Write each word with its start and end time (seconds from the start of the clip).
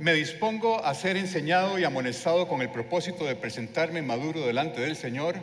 me 0.00 0.14
dispongo 0.14 0.82
a 0.82 0.94
ser 0.94 1.18
enseñado 1.18 1.78
y 1.78 1.84
amonestado 1.84 2.48
con 2.48 2.62
el 2.62 2.70
propósito 2.70 3.26
de 3.26 3.36
presentarme 3.36 4.00
maduro 4.00 4.46
delante 4.46 4.80
del 4.80 4.96
Señor. 4.96 5.36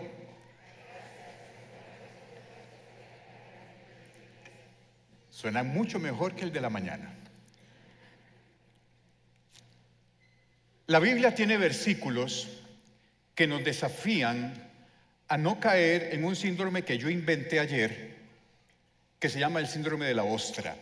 Suena 5.29 5.61
mucho 5.61 5.99
mejor 5.99 6.33
que 6.33 6.45
el 6.45 6.51
de 6.51 6.61
la 6.61 6.71
mañana. 6.71 7.13
La 10.87 10.99
Biblia 10.99 11.35
tiene 11.35 11.59
versículos 11.59 12.63
que 13.35 13.45
nos 13.45 13.63
desafían 13.63 14.55
a 15.27 15.37
no 15.37 15.59
caer 15.59 16.15
en 16.15 16.23
un 16.23 16.35
síndrome 16.35 16.81
que 16.81 16.97
yo 16.97 17.11
inventé 17.11 17.59
ayer, 17.59 18.17
que 19.19 19.29
se 19.29 19.39
llama 19.39 19.59
el 19.59 19.67
síndrome 19.67 20.07
de 20.07 20.15
la 20.15 20.23
ostra. 20.23 20.75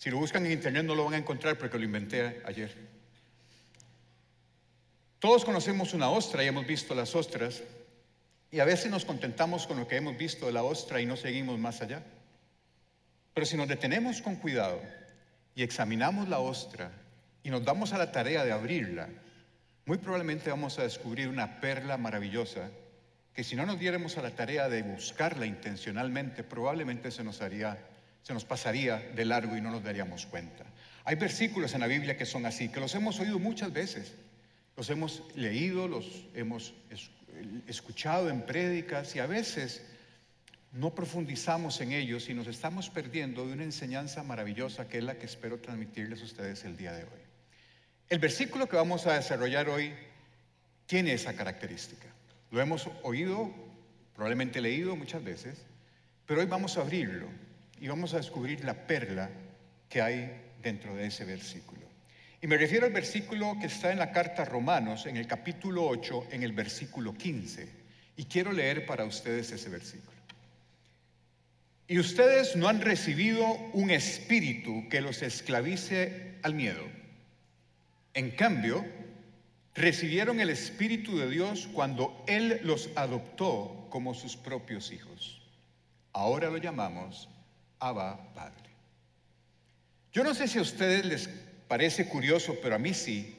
Si 0.00 0.08
lo 0.08 0.16
buscan 0.16 0.46
en 0.46 0.52
internet 0.52 0.86
no 0.86 0.94
lo 0.94 1.04
van 1.04 1.12
a 1.12 1.18
encontrar 1.18 1.58
porque 1.58 1.76
lo 1.76 1.84
inventé 1.84 2.40
ayer. 2.46 2.74
Todos 5.18 5.44
conocemos 5.44 5.92
una 5.92 6.08
ostra 6.08 6.42
y 6.42 6.46
hemos 6.46 6.66
visto 6.66 6.94
las 6.94 7.14
ostras 7.14 7.62
y 8.50 8.60
a 8.60 8.64
veces 8.64 8.90
nos 8.90 9.04
contentamos 9.04 9.66
con 9.66 9.78
lo 9.78 9.86
que 9.86 9.96
hemos 9.96 10.16
visto 10.16 10.46
de 10.46 10.52
la 10.52 10.62
ostra 10.62 11.02
y 11.02 11.04
no 11.04 11.18
seguimos 11.18 11.58
más 11.58 11.82
allá. 11.82 12.02
Pero 13.34 13.44
si 13.44 13.58
nos 13.58 13.68
detenemos 13.68 14.22
con 14.22 14.36
cuidado 14.36 14.80
y 15.54 15.62
examinamos 15.62 16.30
la 16.30 16.38
ostra 16.38 16.92
y 17.42 17.50
nos 17.50 17.62
damos 17.62 17.92
a 17.92 17.98
la 17.98 18.10
tarea 18.10 18.42
de 18.42 18.52
abrirla, 18.52 19.10
muy 19.84 19.98
probablemente 19.98 20.48
vamos 20.48 20.78
a 20.78 20.84
descubrir 20.84 21.28
una 21.28 21.60
perla 21.60 21.98
maravillosa 21.98 22.70
que 23.34 23.44
si 23.44 23.54
no 23.54 23.66
nos 23.66 23.78
diéramos 23.78 24.16
a 24.16 24.22
la 24.22 24.30
tarea 24.30 24.70
de 24.70 24.80
buscarla 24.80 25.44
intencionalmente, 25.44 26.42
probablemente 26.42 27.10
se 27.10 27.22
nos 27.22 27.42
haría 27.42 27.89
se 28.22 28.34
nos 28.34 28.44
pasaría 28.44 28.98
de 28.98 29.24
largo 29.24 29.56
y 29.56 29.60
no 29.60 29.70
nos 29.70 29.82
daríamos 29.82 30.26
cuenta. 30.26 30.64
Hay 31.04 31.16
versículos 31.16 31.74
en 31.74 31.80
la 31.80 31.86
Biblia 31.86 32.16
que 32.16 32.26
son 32.26 32.46
así, 32.46 32.68
que 32.68 32.80
los 32.80 32.94
hemos 32.94 33.18
oído 33.20 33.38
muchas 33.38 33.72
veces, 33.72 34.14
los 34.76 34.88
hemos 34.90 35.22
leído, 35.34 35.88
los 35.88 36.24
hemos 36.34 36.74
escuchado 37.66 38.28
en 38.28 38.42
prédicas 38.42 39.16
y 39.16 39.18
a 39.18 39.26
veces 39.26 39.82
no 40.72 40.94
profundizamos 40.94 41.80
en 41.80 41.92
ellos 41.92 42.28
y 42.28 42.34
nos 42.34 42.46
estamos 42.46 42.90
perdiendo 42.90 43.46
de 43.46 43.54
una 43.54 43.64
enseñanza 43.64 44.22
maravillosa 44.22 44.88
que 44.88 44.98
es 44.98 45.04
la 45.04 45.18
que 45.18 45.26
espero 45.26 45.58
transmitirles 45.58 46.20
a 46.20 46.24
ustedes 46.24 46.64
el 46.64 46.76
día 46.76 46.92
de 46.92 47.04
hoy. 47.04 47.20
El 48.08 48.18
versículo 48.18 48.68
que 48.68 48.76
vamos 48.76 49.06
a 49.06 49.14
desarrollar 49.14 49.68
hoy 49.68 49.92
tiene 50.86 51.12
esa 51.12 51.34
característica. 51.34 52.06
Lo 52.50 52.60
hemos 52.60 52.88
oído, 53.02 53.52
probablemente 54.14 54.60
leído 54.60 54.96
muchas 54.96 55.24
veces, 55.24 55.58
pero 56.26 56.40
hoy 56.40 56.46
vamos 56.46 56.76
a 56.76 56.82
abrirlo 56.82 57.26
y 57.80 57.88
vamos 57.88 58.12
a 58.14 58.18
descubrir 58.18 58.64
la 58.64 58.74
perla 58.74 59.30
que 59.88 60.02
hay 60.02 60.30
dentro 60.62 60.94
de 60.94 61.06
ese 61.06 61.24
versículo. 61.24 61.80
Y 62.42 62.46
me 62.46 62.56
refiero 62.56 62.86
al 62.86 62.92
versículo 62.92 63.56
que 63.60 63.66
está 63.66 63.90
en 63.90 63.98
la 63.98 64.12
carta 64.12 64.42
a 64.42 64.44
Romanos, 64.44 65.06
en 65.06 65.16
el 65.16 65.26
capítulo 65.26 65.86
8, 65.86 66.28
en 66.30 66.42
el 66.42 66.52
versículo 66.52 67.14
15. 67.14 67.68
Y 68.16 68.24
quiero 68.24 68.52
leer 68.52 68.86
para 68.86 69.04
ustedes 69.04 69.50
ese 69.50 69.68
versículo. 69.68 70.18
Y 71.88 71.98
ustedes 71.98 72.54
no 72.54 72.68
han 72.68 72.80
recibido 72.80 73.44
un 73.72 73.90
espíritu 73.90 74.88
que 74.88 75.00
los 75.00 75.22
esclavice 75.22 76.36
al 76.42 76.54
miedo. 76.54 76.84
En 78.14 78.30
cambio, 78.30 78.86
recibieron 79.74 80.40
el 80.40 80.50
espíritu 80.50 81.18
de 81.18 81.28
Dios 81.28 81.68
cuando 81.72 82.24
Él 82.26 82.60
los 82.62 82.90
adoptó 82.94 83.88
como 83.90 84.14
sus 84.14 84.36
propios 84.36 84.92
hijos. 84.92 85.42
Ahora 86.12 86.48
lo 86.48 86.58
llamamos 86.58 87.28
Abba 87.80 88.32
Padre. 88.34 88.70
Yo 90.12 90.22
no 90.22 90.34
sé 90.34 90.46
si 90.48 90.58
a 90.58 90.62
ustedes 90.62 91.04
les 91.04 91.30
parece 91.66 92.08
curioso, 92.08 92.56
pero 92.62 92.74
a 92.74 92.78
mí 92.78 92.94
sí, 92.94 93.36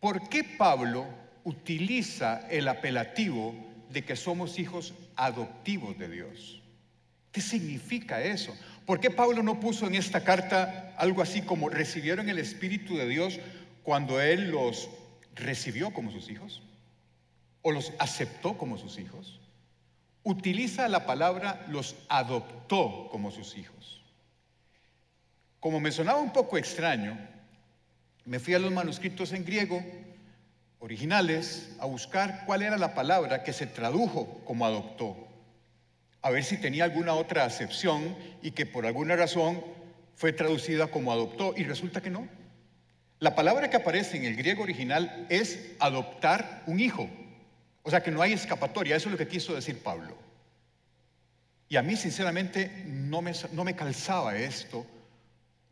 ¿por 0.00 0.28
qué 0.28 0.44
Pablo 0.44 1.06
utiliza 1.44 2.46
el 2.50 2.68
apelativo 2.68 3.54
de 3.90 4.04
que 4.04 4.16
somos 4.16 4.58
hijos 4.58 4.92
adoptivos 5.16 5.98
de 5.98 6.08
Dios? 6.08 6.62
¿Qué 7.32 7.40
significa 7.40 8.22
eso? 8.22 8.56
¿Por 8.86 9.00
qué 9.00 9.10
Pablo 9.10 9.42
no 9.42 9.60
puso 9.60 9.86
en 9.86 9.94
esta 9.94 10.24
carta 10.24 10.94
algo 10.98 11.22
así 11.22 11.42
como 11.42 11.68
recibieron 11.68 12.28
el 12.28 12.38
Espíritu 12.38 12.96
de 12.96 13.08
Dios 13.08 13.40
cuando 13.82 14.20
Él 14.20 14.50
los 14.50 14.90
recibió 15.34 15.92
como 15.92 16.10
sus 16.10 16.30
hijos? 16.30 16.62
¿O 17.62 17.72
los 17.72 17.92
aceptó 17.98 18.58
como 18.58 18.78
sus 18.78 18.98
hijos? 18.98 19.40
Utiliza 20.24 20.88
la 20.88 21.06
palabra 21.06 21.64
los 21.68 21.96
adoptó 22.08 23.08
como 23.10 23.30
sus 23.30 23.56
hijos. 23.56 24.02
Como 25.60 25.80
me 25.80 25.92
sonaba 25.92 26.20
un 26.20 26.32
poco 26.32 26.58
extraño, 26.58 27.16
me 28.24 28.40
fui 28.40 28.54
a 28.54 28.58
los 28.58 28.72
manuscritos 28.72 29.32
en 29.32 29.44
griego 29.44 29.82
originales 30.80 31.74
a 31.78 31.86
buscar 31.86 32.44
cuál 32.46 32.62
era 32.62 32.76
la 32.76 32.94
palabra 32.94 33.42
que 33.42 33.52
se 33.52 33.66
tradujo 33.66 34.42
como 34.44 34.66
adoptó, 34.66 35.16
a 36.20 36.30
ver 36.30 36.42
si 36.42 36.56
tenía 36.56 36.84
alguna 36.84 37.14
otra 37.14 37.44
acepción 37.44 38.16
y 38.42 38.50
que 38.50 38.66
por 38.66 38.86
alguna 38.86 39.16
razón 39.16 39.62
fue 40.14 40.32
traducida 40.32 40.86
como 40.86 41.12
adoptó 41.12 41.54
y 41.56 41.64
resulta 41.64 42.00
que 42.00 42.10
no. 42.10 42.26
La 43.18 43.34
palabra 43.34 43.70
que 43.70 43.76
aparece 43.76 44.16
en 44.16 44.24
el 44.24 44.36
griego 44.36 44.62
original 44.62 45.26
es 45.28 45.72
adoptar 45.80 46.62
un 46.66 46.80
hijo. 46.80 47.08
O 47.84 47.90
sea 47.90 48.02
que 48.02 48.10
no 48.10 48.22
hay 48.22 48.32
escapatoria, 48.32 48.96
eso 48.96 49.08
es 49.08 49.12
lo 49.12 49.18
que 49.18 49.28
quiso 49.28 49.54
decir 49.54 49.78
Pablo. 49.82 50.16
Y 51.68 51.76
a 51.76 51.82
mí 51.82 51.96
sinceramente 51.96 52.82
no 52.86 53.20
me, 53.20 53.32
no 53.52 53.62
me 53.62 53.76
calzaba 53.76 54.36
esto. 54.36 54.86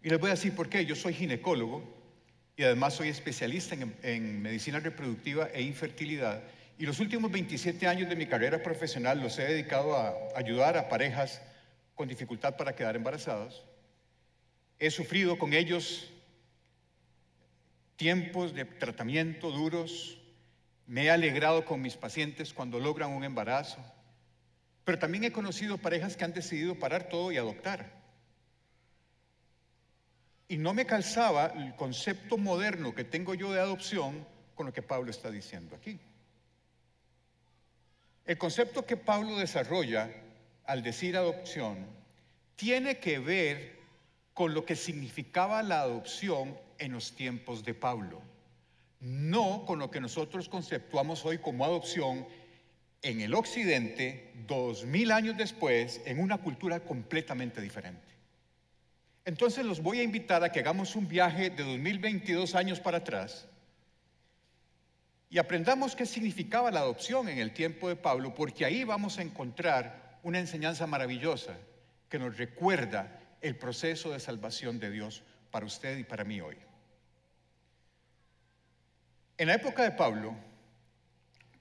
Y 0.03 0.11
les 0.11 0.21
voy 0.21 0.29
a 0.29 0.35
decir 0.35 0.55
por 0.55 0.69
qué. 0.69 0.85
Yo 0.85 0.95
soy 0.95 1.15
ginecólogo 1.15 1.83
y 2.55 2.65
además 2.65 2.95
soy 2.95 3.09
especialista 3.09 3.75
en, 3.75 3.97
en 4.03 4.43
medicina 4.43 4.79
reproductiva 4.79 5.49
e 5.55 5.63
infertilidad. 5.63 6.43
Y 6.79 6.85
los 6.85 7.01
últimos 7.01 7.31
27 7.31 7.87
años 7.87 8.11
de 8.11 8.17
mi 8.17 8.27
carrera 8.27 8.63
profesional 8.63 9.21
los 9.21 9.39
he 9.39 9.45
dedicado 9.45 9.97
a 9.97 10.15
ayudar 10.37 10.77
a 10.77 10.89
parejas 10.91 11.41
con 11.95 12.09
dificultad 12.09 12.57
para 12.57 12.75
quedar 12.75 12.95
embarazadas. 12.95 13.63
He 14.79 14.91
sufrido 14.91 15.39
con 15.39 15.55
ellos 15.55 16.11
tiempos 17.97 18.55
de 18.55 18.65
tratamiento 18.65 19.51
duros, 19.51 20.19
me 20.87 21.05
he 21.05 21.11
alegrado 21.11 21.65
con 21.65 21.81
mis 21.81 21.97
pacientes 21.97 22.53
cuando 22.53 22.79
logran 22.79 23.11
un 23.11 23.25
embarazo, 23.25 23.79
pero 24.85 24.99
también 24.99 25.25
he 25.25 25.33
conocido 25.33 25.79
parejas 25.79 26.17
que 26.17 26.25
han 26.25 26.33
decidido 26.33 26.79
parar 26.79 27.09
todo 27.09 27.33
y 27.33 27.37
adoptar. 27.37 28.01
Y 30.49 30.59
no 30.59 30.75
me 30.75 30.85
calzaba 30.85 31.47
el 31.47 31.75
concepto 31.77 32.37
moderno 32.37 32.95
que 32.95 33.05
tengo 33.05 33.35
yo 33.35 33.53
de 33.53 33.61
adopción 33.61 34.27
con 34.55 34.67
lo 34.67 34.73
que 34.73 34.83
Pablo 34.83 35.11
está 35.11 35.31
diciendo 35.31 35.77
aquí. 35.77 35.99
El 38.27 38.39
concepto 38.39 38.85
que 38.85 38.97
Pablo 38.97 39.37
desarrolla 39.39 40.11
al 40.65 40.83
decir 40.83 41.17
adopción 41.17 41.87
tiene 42.57 42.99
que 42.99 43.19
ver 43.19 43.81
con 44.35 44.55
lo 44.55 44.65
que 44.65 44.77
significaba 44.77 45.63
la 45.63 45.81
adopción 45.81 46.57
en 46.79 46.93
los 46.93 47.15
tiempos 47.15 47.65
de 47.65 47.75
Pablo 47.75 48.23
no 49.03 49.65
con 49.67 49.81
lo 49.81 49.91
que 49.91 50.01
nosotros 50.01 50.49
conceptuamos 50.49 51.25
hoy 51.25 51.39
como 51.39 51.65
adopción 51.65 52.27
en 53.03 53.21
el 53.21 53.35
occidente, 53.35 54.33
dos 54.47 54.85
mil 54.85 55.11
años 55.11 55.37
después, 55.37 56.01
en 56.07 56.21
una 56.21 56.39
cultura 56.39 56.81
completamente 56.81 57.61
diferente. 57.61 58.01
Entonces 59.25 59.65
los 59.65 59.83
voy 59.83 59.99
a 59.99 60.05
invitar 60.05 60.43
a 60.45 60.53
que 60.53 60.61
hagamos 60.61 60.95
un 60.95 61.09
viaje 61.09 61.51
de 61.51 61.65
2022 61.65 62.55
años 62.55 62.79
para 62.79 62.99
atrás 62.99 63.49
y 65.31 65.39
aprendamos 65.39 65.97
qué 65.97 66.07
significaba 66.07 66.71
la 66.71 66.81
adopción 66.81 67.29
en 67.29 67.39
el 67.39 67.53
tiempo 67.53 67.89
de 67.89 67.97
Pablo, 67.97 68.35
porque 68.35 68.65
ahí 68.65 68.85
vamos 68.85 69.19
a 69.19 69.23
encontrar 69.23 70.19
una 70.23 70.39
enseñanza 70.39 70.87
maravillosa 70.87 71.57
que 72.09 72.19
nos 72.19 72.37
recuerda 72.37 73.21
el 73.41 73.57
proceso 73.57 74.11
de 74.11 74.21
salvación 74.21 74.79
de 74.79 74.91
Dios 74.91 75.23
para 75.51 75.67
usted 75.67 75.99
y 75.99 76.05
para 76.05 76.23
mí 76.23 76.41
hoy. 76.41 76.57
En 79.43 79.49
la 79.49 79.55
época 79.55 79.83
de 79.83 79.91
Pablo, 79.91 80.37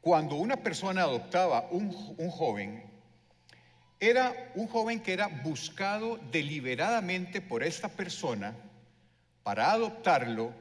cuando 0.01 0.35
una 0.35 0.55
persona 0.57 1.01
adoptaba 1.01 1.67
un, 1.71 1.87
un 2.15 2.29
joven, 2.29 2.83
era 3.99 4.51
un 4.53 4.67
joven 4.67 4.99
que 4.99 5.13
era 5.13 5.27
buscado 5.27 6.19
deliberadamente 6.31 7.41
por 7.41 7.63
esta 7.63 7.89
persona 7.89 8.55
para 9.41 9.71
adoptarlo, 9.71 10.53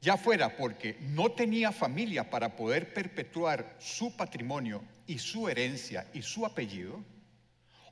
ya 0.00 0.16
fuera 0.16 0.56
porque 0.56 0.96
no 1.02 1.32
tenía 1.32 1.72
familia 1.72 2.30
para 2.30 2.56
poder 2.56 2.94
perpetuar 2.94 3.76
su 3.78 4.16
patrimonio 4.16 4.82
y 5.06 5.18
su 5.18 5.50
herencia 5.50 6.06
y 6.14 6.22
su 6.22 6.46
apellido, 6.46 7.04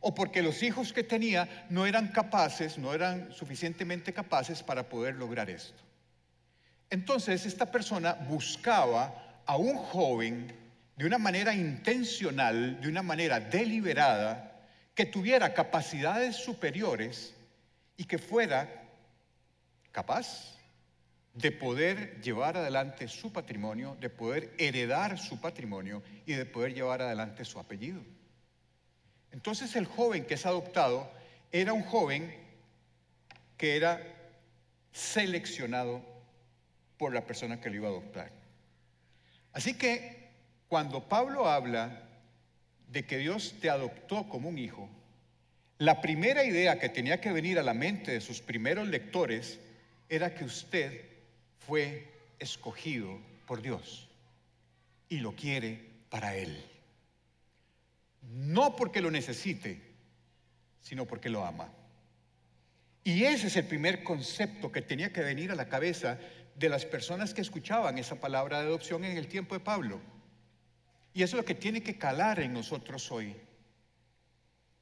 o 0.01 0.15
porque 0.15 0.41
los 0.41 0.63
hijos 0.63 0.95
que 0.95 1.05
tenía 1.05 1.67
no 1.69 1.85
eran 1.85 2.09
capaces, 2.09 2.79
no 2.79 2.95
eran 2.95 3.31
suficientemente 3.31 4.15
capaces 4.15 4.63
para 4.63 4.89
poder 4.89 5.17
lograr 5.17 5.51
esto. 5.51 5.90
Entonces 6.91 7.47
esta 7.47 7.71
persona 7.71 8.15
buscaba 8.15 9.43
a 9.47 9.57
un 9.57 9.77
joven 9.77 10.53
de 10.97 11.07
una 11.07 11.19
manera 11.19 11.55
intencional, 11.55 12.81
de 12.81 12.89
una 12.89 13.03
manera 13.03 13.41
deliberada, 13.41 14.61
que 14.95 15.07
tuviera 15.07 15.55
capacidades 15.55 16.37
superiores 16.37 17.35
y 17.97 18.05
que 18.05 18.19
fuera 18.19 18.69
capaz, 19.93 20.59
de 21.35 21.53
poder 21.53 22.21
llevar 22.21 22.57
adelante 22.57 23.07
su 23.09 23.33
patrimonio, 23.33 23.97
de 24.01 24.11
poder 24.11 24.53
heredar 24.59 25.19
su 25.19 25.41
patrimonio 25.41 26.03
y 26.27 26.35
de 26.35 26.45
poder 26.45 26.75
llevar 26.75 27.03
adelante 27.03 27.45
su 27.45 27.59
apellido. 27.59 28.03
Entonces 29.33 29.77
el 29.77 29.87
joven 29.87 30.25
que 30.25 30.35
es 30.35 30.45
adoptado 30.45 31.11
era 31.53 31.73
un 31.73 31.83
joven 31.83 32.35
que 33.57 33.77
era 33.77 34.03
seleccionado 34.93 36.03
por 37.01 37.15
la 37.15 37.25
persona 37.25 37.59
que 37.59 37.71
lo 37.71 37.77
iba 37.77 37.89
a 37.89 37.93
adoptar. 37.93 38.31
Así 39.55 39.73
que 39.73 40.29
cuando 40.69 41.09
Pablo 41.09 41.49
habla 41.49 42.03
de 42.89 43.07
que 43.07 43.17
Dios 43.17 43.55
te 43.59 43.71
adoptó 43.71 44.29
como 44.29 44.51
un 44.51 44.59
hijo, 44.59 44.87
la 45.79 46.03
primera 46.03 46.45
idea 46.45 46.79
que 46.79 46.91
tenía 46.91 47.19
que 47.19 47.33
venir 47.33 47.59
a 47.59 47.63
la 47.63 47.73
mente 47.73 48.13
de 48.13 48.21
sus 48.21 48.43
primeros 48.43 48.87
lectores 48.87 49.59
era 50.11 50.35
que 50.35 50.45
usted 50.45 51.07
fue 51.67 52.07
escogido 52.39 53.19
por 53.47 53.63
Dios 53.63 54.11
y 55.09 55.21
lo 55.21 55.35
quiere 55.35 55.81
para 56.11 56.37
Él. 56.37 56.63
No 58.31 58.77
porque 58.77 59.01
lo 59.01 59.11
necesite, 59.11 59.81
sino 60.83 61.07
porque 61.07 61.31
lo 61.31 61.47
ama. 61.47 61.73
Y 63.03 63.25
ese 63.25 63.47
es 63.47 63.57
el 63.57 63.65
primer 63.65 64.03
concepto 64.05 64.71
que 64.71 64.83
tenía 64.83 65.15
que 65.15 65.23
venir 65.23 65.51
a 65.51 65.55
la 65.55 65.71
cabeza 65.71 66.19
de 66.61 66.69
las 66.69 66.85
personas 66.85 67.33
que 67.33 67.41
escuchaban 67.41 67.97
esa 67.97 68.21
palabra 68.21 68.61
de 68.61 68.67
adopción 68.67 69.03
en 69.07 69.17
el 69.17 69.29
tiempo 69.29 69.55
de 69.55 69.61
Pablo. 69.61 69.99
Y 71.15 71.23
eso 71.23 71.37
es 71.37 71.43
lo 71.43 71.47
que 71.47 71.55
tiene 71.55 71.83
que 71.83 71.97
calar 71.97 72.39
en 72.39 72.53
nosotros 72.53 73.11
hoy. 73.11 73.35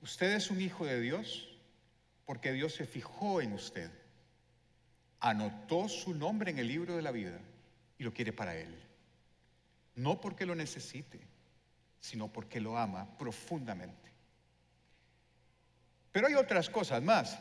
Usted 0.02 0.32
es 0.34 0.50
un 0.50 0.60
hijo 0.60 0.84
de 0.84 1.00
Dios 1.00 1.56
porque 2.26 2.52
Dios 2.52 2.75
se 2.75 2.84
fijó 2.84 3.40
en 3.40 3.52
usted, 3.52 3.92
anotó 5.20 5.88
su 5.88 6.16
nombre 6.16 6.50
en 6.50 6.58
el 6.58 6.66
libro 6.66 6.96
de 6.96 7.02
la 7.02 7.12
vida 7.12 7.38
y 7.96 8.02
lo 8.02 8.12
quiere 8.12 8.32
para 8.32 8.56
Él. 8.56 8.74
No 9.94 10.20
porque 10.20 10.46
lo 10.46 10.56
necesite, 10.56 11.20
sino 12.00 12.26
porque 12.26 12.60
lo 12.60 12.76
ama 12.76 13.16
profundamente. 13.16 14.10
Pero 16.10 16.26
hay 16.26 16.34
otras 16.34 16.69
cosas 16.69 17.00
más. 17.04 17.38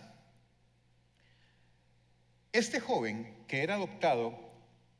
Este 2.58 2.80
joven 2.80 3.36
que 3.48 3.62
era 3.62 3.76
adoptado 3.76 4.36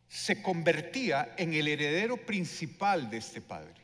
se 0.08 0.44
convertía 0.44 1.34
en 1.40 1.56
el 1.56 1.68
heredero 1.68 2.24
principal 2.24 3.10
de 3.10 3.18
este 3.18 3.42
padre. 3.42 3.82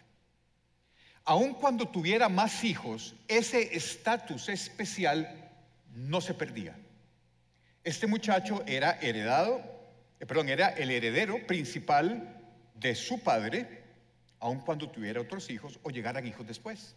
Aun 1.26 1.56
cuando 1.56 1.88
tuviera 1.88 2.30
más 2.30 2.64
hijos, 2.64 3.16
ese 3.28 3.76
estatus 3.76 4.48
especial 4.50 5.50
no 5.96 6.22
se 6.22 6.36
perdía. 6.36 6.78
Este 7.84 8.06
muchacho 8.06 8.64
era 8.68 9.00
heredado, 9.02 9.60
eh, 10.20 10.28
perdón, 10.28 10.50
era 10.50 10.70
el 10.70 10.92
heredero 10.92 11.48
principal 11.48 12.44
de 12.76 12.94
su 12.94 13.24
padre, 13.24 13.82
aun 14.40 14.60
cuando 14.60 14.88
tuviera 14.88 15.20
otros 15.20 15.50
hijos 15.50 15.80
o 15.82 15.90
llegaran 15.90 16.28
hijos 16.28 16.46
después. 16.46 16.96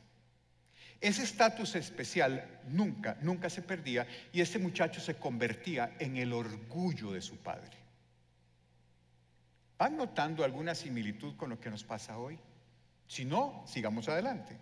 Ese 1.00 1.22
estatus 1.22 1.74
especial 1.74 2.60
nunca, 2.68 3.18
nunca 3.20 3.50
se 3.50 3.62
perdía 3.62 4.06
y 4.32 4.40
este 4.40 4.58
muchacho 4.58 5.00
se 5.00 5.16
convertía 5.16 5.94
en 5.98 6.16
el 6.16 6.32
orgullo 6.32 7.12
de 7.12 7.20
su 7.20 7.36
padre. 7.36 7.76
¿Van 9.78 9.96
notando 9.96 10.42
alguna 10.42 10.74
similitud 10.74 11.36
con 11.36 11.50
lo 11.50 11.60
que 11.60 11.70
nos 11.70 11.84
pasa 11.84 12.18
hoy? 12.18 12.38
Si 13.06 13.26
no, 13.26 13.62
sigamos 13.66 14.08
adelante. 14.08 14.56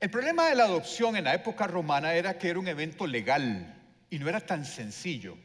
El 0.00 0.10
problema 0.10 0.46
de 0.46 0.54
la 0.54 0.64
adopción 0.64 1.14
en 1.14 1.24
la 1.24 1.34
época 1.34 1.66
romana 1.66 2.14
era 2.14 2.38
que 2.38 2.48
era 2.48 2.58
un 2.58 2.66
evento 2.66 3.06
legal 3.06 3.82
y 4.08 4.18
no 4.18 4.28
era 4.28 4.40
tan 4.40 4.64
sencillo, 4.64 5.36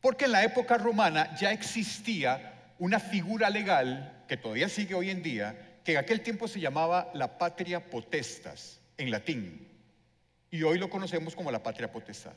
porque 0.00 0.24
en 0.24 0.32
la 0.32 0.42
época 0.42 0.78
romana 0.78 1.36
ya 1.36 1.52
existía 1.52 2.72
una 2.78 2.98
figura 2.98 3.50
legal 3.50 4.24
que 4.26 4.38
todavía 4.38 4.68
sigue 4.68 4.94
hoy 4.94 5.10
en 5.10 5.22
día, 5.22 5.78
que 5.84 5.92
en 5.92 5.98
aquel 5.98 6.22
tiempo 6.22 6.48
se 6.48 6.60
llamaba 6.60 7.10
la 7.14 7.38
patria 7.38 7.90
potestas 7.90 8.81
en 8.96 9.10
latín, 9.10 9.68
y 10.50 10.62
hoy 10.62 10.78
lo 10.78 10.90
conocemos 10.90 11.34
como 11.34 11.50
la 11.50 11.62
patria 11.62 11.90
potestad. 11.90 12.34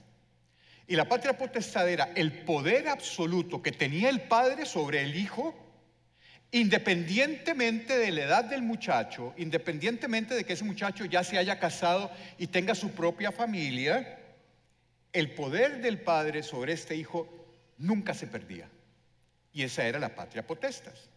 Y 0.88 0.96
la 0.96 1.10
patria 1.10 1.38
potestad 1.38 1.90
era 1.90 2.12
el 2.16 2.44
poder 2.44 2.88
absoluto 2.88 3.62
que 3.62 3.72
tenía 3.72 4.10
el 4.10 4.22
padre 4.22 4.66
sobre 4.66 5.02
el 5.02 5.16
hijo, 5.16 5.54
independientemente 6.52 7.98
de 7.98 8.12
la 8.12 8.24
edad 8.24 8.44
del 8.46 8.62
muchacho, 8.62 9.34
independientemente 9.38 10.36
de 10.36 10.44
que 10.44 10.54
ese 10.54 10.64
muchacho 10.64 11.06
ya 11.06 11.24
se 11.24 11.38
haya 11.38 11.60
casado 11.60 12.12
y 12.38 12.48
tenga 12.48 12.76
su 12.76 12.92
propia 12.92 13.32
familia, 13.32 14.20
el 15.12 15.34
poder 15.34 15.82
del 15.82 16.00
padre 16.00 16.44
sobre 16.44 16.74
este 16.74 16.96
hijo 16.96 17.28
nunca 17.78 18.14
se 18.14 18.28
perdía. 18.28 18.70
Y 19.52 19.64
esa 19.64 19.86
era 19.86 20.00
la 20.00 20.14
patria 20.14 20.46
potestas. 20.46 21.10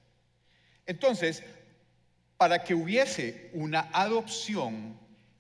Entonces, 0.87 1.43
para 2.37 2.65
que 2.65 2.75
hubiese 2.75 3.51
una 3.53 3.91
adopción, 3.93 4.99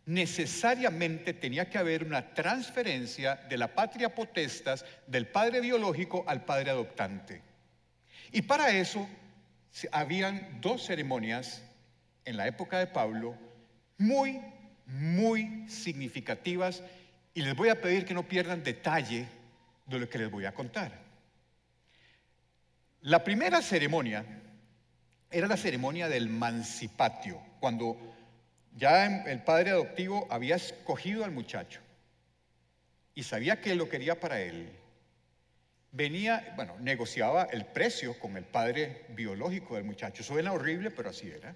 necesariamente 0.08 1.34
tenía 1.34 1.69
que 1.69 1.76
haber 1.76 2.02
una 2.02 2.32
transferencia 2.32 3.37
de 3.46 3.58
la 3.58 3.75
patria 3.75 4.14
potestas 4.14 4.87
del 5.06 5.26
padre 5.26 5.60
biológico 5.60 6.25
al 6.26 6.46
padre 6.46 6.70
adoptante. 6.70 7.43
Y 8.32 8.40
para 8.40 8.70
eso 8.70 9.06
habían 9.93 10.62
dos 10.62 10.87
ceremonias 10.87 11.62
en 12.25 12.38
la 12.38 12.46
época 12.46 12.78
de 12.78 12.87
Pablo 12.87 13.37
muy, 13.99 14.40
muy 14.87 15.69
significativas 15.69 16.82
y 17.34 17.43
les 17.43 17.55
voy 17.55 17.69
a 17.69 17.78
pedir 17.78 18.06
que 18.06 18.14
no 18.14 18.26
pierdan 18.26 18.64
detalle 18.64 19.28
de 19.84 19.99
lo 19.99 20.08
que 20.08 20.19
les 20.19 20.31
voy 20.31 20.46
a 20.46 20.55
contar. 20.55 20.90
La 23.02 23.22
primera 23.22 23.60
ceremonia 23.60 24.25
era 25.31 25.49
la 25.49 25.58
ceremonia 25.58 26.08
del 26.08 26.31
mancipatio, 26.31 27.43
cuando 27.60 28.16
ya 28.78 29.25
el 29.25 29.42
padre 29.42 29.70
adoptivo 29.70 30.26
había 30.30 30.56
escogido 30.56 31.25
al 31.25 31.32
muchacho 31.32 31.80
y 33.14 33.25
sabía 33.25 33.60
que 33.60 33.75
lo 33.75 33.88
quería 33.88 34.20
para 34.20 34.40
él. 34.40 34.70
Venía, 35.90 36.52
bueno, 36.54 36.76
negociaba 36.78 37.48
el 37.50 37.66
precio 37.66 38.16
con 38.19 38.36
el 38.36 38.44
padre 38.44 39.06
biológico 39.08 39.75
del 39.75 39.82
muchacho. 39.82 40.22
Suena 40.22 40.52
horrible, 40.52 40.92
pero 40.92 41.10
así 41.10 41.28
era. 41.28 41.54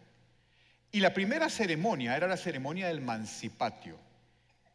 Y 0.90 0.98
la 0.98 1.14
primera 1.14 1.48
ceremonia 1.48 2.16
era 2.16 2.26
la 2.26 2.36
ceremonia 2.36 2.88
del 2.88 3.00
mancipatio, 3.00 3.96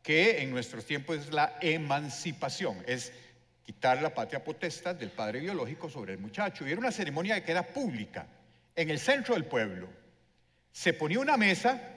que 0.01 0.41
en 0.41 0.51
nuestros 0.51 0.85
tiempos 0.85 1.17
es 1.17 1.33
la 1.33 1.57
emancipación, 1.59 2.81
es 2.87 3.11
quitar 3.63 4.01
la 4.01 4.15
patria 4.15 4.41
potestad 4.41 4.95
del 4.95 5.11
padre 5.11 5.41
biológico 5.41 5.89
sobre 5.89 6.13
el 6.13 6.19
muchacho. 6.19 6.65
Y 6.65 6.71
era 6.71 6.79
una 6.79 6.93
ceremonia 6.93 7.43
que 7.43 7.51
era 7.51 7.63
pública, 7.63 8.25
en 8.73 8.89
el 8.89 8.99
centro 8.99 9.33
del 9.33 9.43
pueblo. 9.43 9.89
Se 10.71 10.93
ponía 10.93 11.19
una 11.19 11.35
mesa 11.35 11.96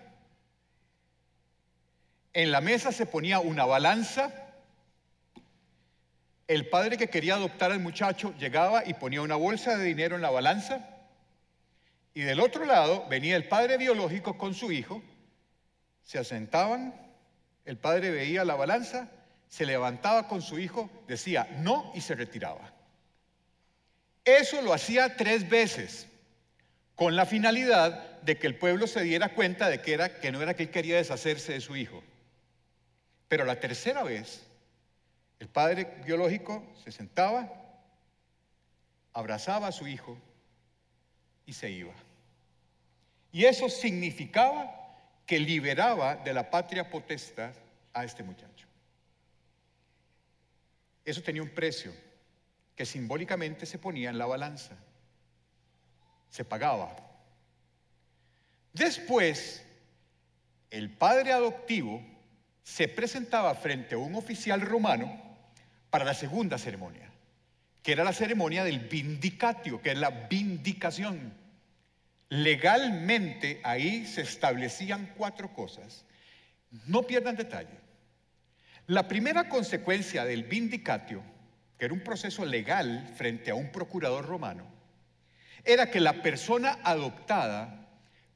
en 2.33 2.51
la 2.51 2.61
mesa 2.61 2.93
se 2.93 3.07
ponía 3.07 3.41
una 3.41 3.65
balanza. 3.65 4.33
El 6.47 6.69
padre 6.69 6.97
que 6.97 7.09
quería 7.09 7.35
adoptar 7.35 7.73
al 7.73 7.81
muchacho 7.81 8.35
llegaba 8.39 8.85
y 8.87 8.95
ponía 8.95 9.23
una 9.23 9.37
bolsa 9.37 9.77
de 9.77 9.85
dinero 9.85 10.17
en 10.17 10.23
la 10.23 10.31
balanza. 10.31 10.87
Y 12.15 12.23
del 12.23 12.41
otro 12.41 12.65
lado 12.65 13.07
venía 13.09 13.37
el 13.37 13.49
padre 13.49 13.79
biológico 13.79 14.37
con 14.37 14.55
su 14.55 14.73
hijo. 14.73 15.03
Se 16.03 16.19
asentaban, 16.19 16.95
el 17.65 17.77
padre 17.77 18.11
veía 18.11 18.45
la 18.45 18.57
balanza, 18.57 19.09
se 19.49 19.67
levantaba 19.67 20.29
con 20.29 20.43
su 20.43 20.59
hijo, 20.59 20.91
decía 21.07 21.49
no 21.59 21.93
y 21.95 22.01
se 22.01 22.15
retiraba. 22.15 22.73
Eso 24.25 24.61
lo 24.63 24.73
hacía 24.73 25.17
tres 25.17 25.49
veces 25.49 26.07
con 26.95 27.17
la 27.17 27.27
finalidad 27.27 28.21
de 28.21 28.39
que 28.39 28.47
el 28.47 28.57
pueblo 28.57 28.87
se 28.87 29.03
diera 29.03 29.31
cuenta 29.31 29.69
de 29.69 29.81
que, 29.81 29.95
era, 29.95 30.21
que 30.21 30.31
no 30.31 30.43
era 30.43 30.55
que 30.55 30.65
él 30.65 30.71
quería 30.71 30.97
deshacerse 30.97 31.55
de 31.55 31.61
su 31.61 31.75
hijo, 31.75 32.03
pero 33.31 33.45
la 33.45 33.61
tercera 33.61 34.03
vez, 34.03 34.43
el 35.39 35.47
padre 35.47 35.85
biológico 36.05 36.65
se 36.83 36.91
sentaba, 36.91 37.49
abrazaba 39.13 39.69
a 39.69 39.73
su 39.73 39.87
hijo 39.87 40.19
y 41.47 41.53
se 41.53 41.71
iba. 41.71 41.95
Y 43.31 43.45
eso 43.45 43.69
significaba 43.69 44.97
que 45.27 45.39
liberaba 45.39 46.17
de 46.17 46.35
la 46.35 46.51
patria 46.51 46.91
potestad 46.91 47.53
a 47.93 48.05
este 48.05 48.25
muchacho. 48.25 48.67
Eso 51.05 51.23
tenía 51.23 51.45
un 51.45 51.51
precio 51.51 51.93
que 52.75 52.85
simbólicamente 52.85 53.65
se 53.65 53.79
ponía 53.79 54.11
en 54.11 54.19
la 54.19 54.27
balanza. 54.27 54.77
Se 56.31 56.45
pagaba. 56.45 56.97
Después, 58.73 59.65
el 60.73 60.91
padre 60.91 61.31
adoptivo 61.31 62.10
se 62.71 62.89
presentaba 62.89 63.55
frente 63.55 63.95
a 63.95 63.99
un 63.99 64.15
oficial 64.15 64.61
romano 64.61 65.21
para 65.91 66.05
la 66.05 66.15
segunda 66.15 66.59
ceremonia, 66.59 67.11
que 67.83 67.93
era 67.93 68.05
la 68.05 68.13
ceremonia 68.13 68.63
del 68.65 68.81
vindicatio, 68.81 69.83
que 69.83 69.93
es 69.93 69.99
la 69.99 70.11
vindicación. 70.11 71.35
Legalmente 72.29 73.61
ahí 73.65 74.07
se 74.07 74.21
establecían 74.21 75.15
cuatro 75.17 75.53
cosas. 75.53 76.05
No 76.87 77.03
pierdan 77.03 77.37
detalle. 77.37 77.81
La 78.87 79.09
primera 79.09 79.49
consecuencia 79.49 80.25
del 80.25 80.45
vindicatio 80.45 81.23
que 81.81 81.87
era 81.87 81.95
un 81.95 82.01
proceso 82.01 82.45
legal 82.45 83.11
frente 83.17 83.51
a 83.51 83.55
un 83.55 83.73
procurador 83.73 84.27
romano, 84.27 84.67
era 85.65 85.91
que 85.91 85.99
la 85.99 86.21
persona 86.21 86.79
adoptada 86.85 87.89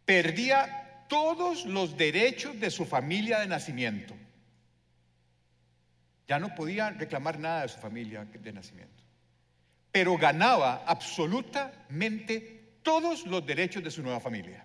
perdía 0.06 0.83
todos 1.08 1.64
los 1.66 1.96
derechos 1.96 2.58
de 2.60 2.70
su 2.70 2.84
familia 2.84 3.40
de 3.40 3.46
nacimiento. 3.46 4.14
Ya 6.26 6.38
no 6.38 6.54
podía 6.54 6.90
reclamar 6.90 7.38
nada 7.38 7.62
de 7.62 7.68
su 7.68 7.78
familia 7.78 8.24
de 8.24 8.52
nacimiento. 8.52 9.02
Pero 9.92 10.16
ganaba 10.16 10.84
absolutamente 10.86 12.78
todos 12.82 13.26
los 13.26 13.44
derechos 13.46 13.84
de 13.84 13.90
su 13.90 14.02
nueva 14.02 14.20
familia. 14.20 14.64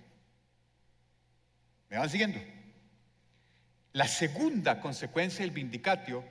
¿Me 1.89 1.97
van 1.97 2.09
siguiendo? 2.09 2.39
La 3.93 4.07
segunda 4.07 4.79
consecuencia 4.79 5.43
del 5.43 5.51
vindicatio 5.51 6.23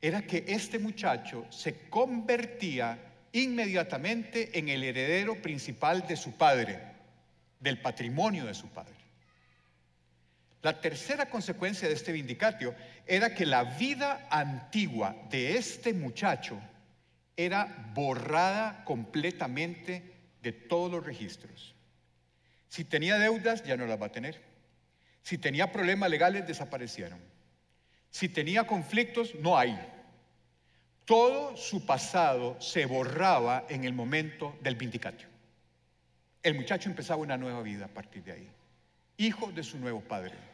era 0.00 0.22
que 0.22 0.44
este 0.46 0.78
muchacho 0.78 1.46
se 1.50 1.88
convertía 1.88 2.98
inmediatamente 3.32 4.58
en 4.58 4.68
el 4.68 4.82
heredero 4.84 5.40
principal 5.40 6.06
de 6.06 6.16
su 6.16 6.32
padre, 6.32 6.80
del 7.58 7.80
patrimonio 7.80 8.44
de 8.44 8.54
su 8.54 8.68
padre. 8.68 8.99
La 10.62 10.80
tercera 10.80 11.26
consecuencia 11.26 11.88
de 11.88 11.94
este 11.94 12.12
vindicatio 12.12 12.74
era 13.06 13.34
que 13.34 13.46
la 13.46 13.64
vida 13.64 14.26
antigua 14.30 15.16
de 15.30 15.56
este 15.56 15.94
muchacho 15.94 16.60
era 17.36 17.92
borrada 17.94 18.84
completamente 18.84 20.02
de 20.42 20.52
todos 20.52 20.90
los 20.90 21.04
registros. 21.04 21.74
Si 22.68 22.84
tenía 22.84 23.18
deudas, 23.18 23.64
ya 23.64 23.76
no 23.76 23.86
las 23.86 24.00
va 24.00 24.06
a 24.06 24.12
tener. 24.12 24.40
Si 25.22 25.38
tenía 25.38 25.72
problemas 25.72 26.10
legales, 26.10 26.46
desaparecieron. 26.46 27.18
Si 28.10 28.28
tenía 28.28 28.66
conflictos, 28.66 29.34
no 29.36 29.56
hay. 29.56 29.78
Todo 31.06 31.56
su 31.56 31.86
pasado 31.86 32.60
se 32.60 32.84
borraba 32.84 33.64
en 33.68 33.84
el 33.84 33.92
momento 33.92 34.56
del 34.60 34.76
vindicatio. 34.76 35.28
El 36.42 36.54
muchacho 36.54 36.88
empezaba 36.88 37.22
una 37.22 37.36
nueva 37.36 37.62
vida 37.62 37.86
a 37.86 37.88
partir 37.88 38.22
de 38.24 38.32
ahí, 38.32 38.48
hijo 39.16 39.50
de 39.52 39.62
su 39.62 39.78
nuevo 39.78 40.00
padre. 40.00 40.49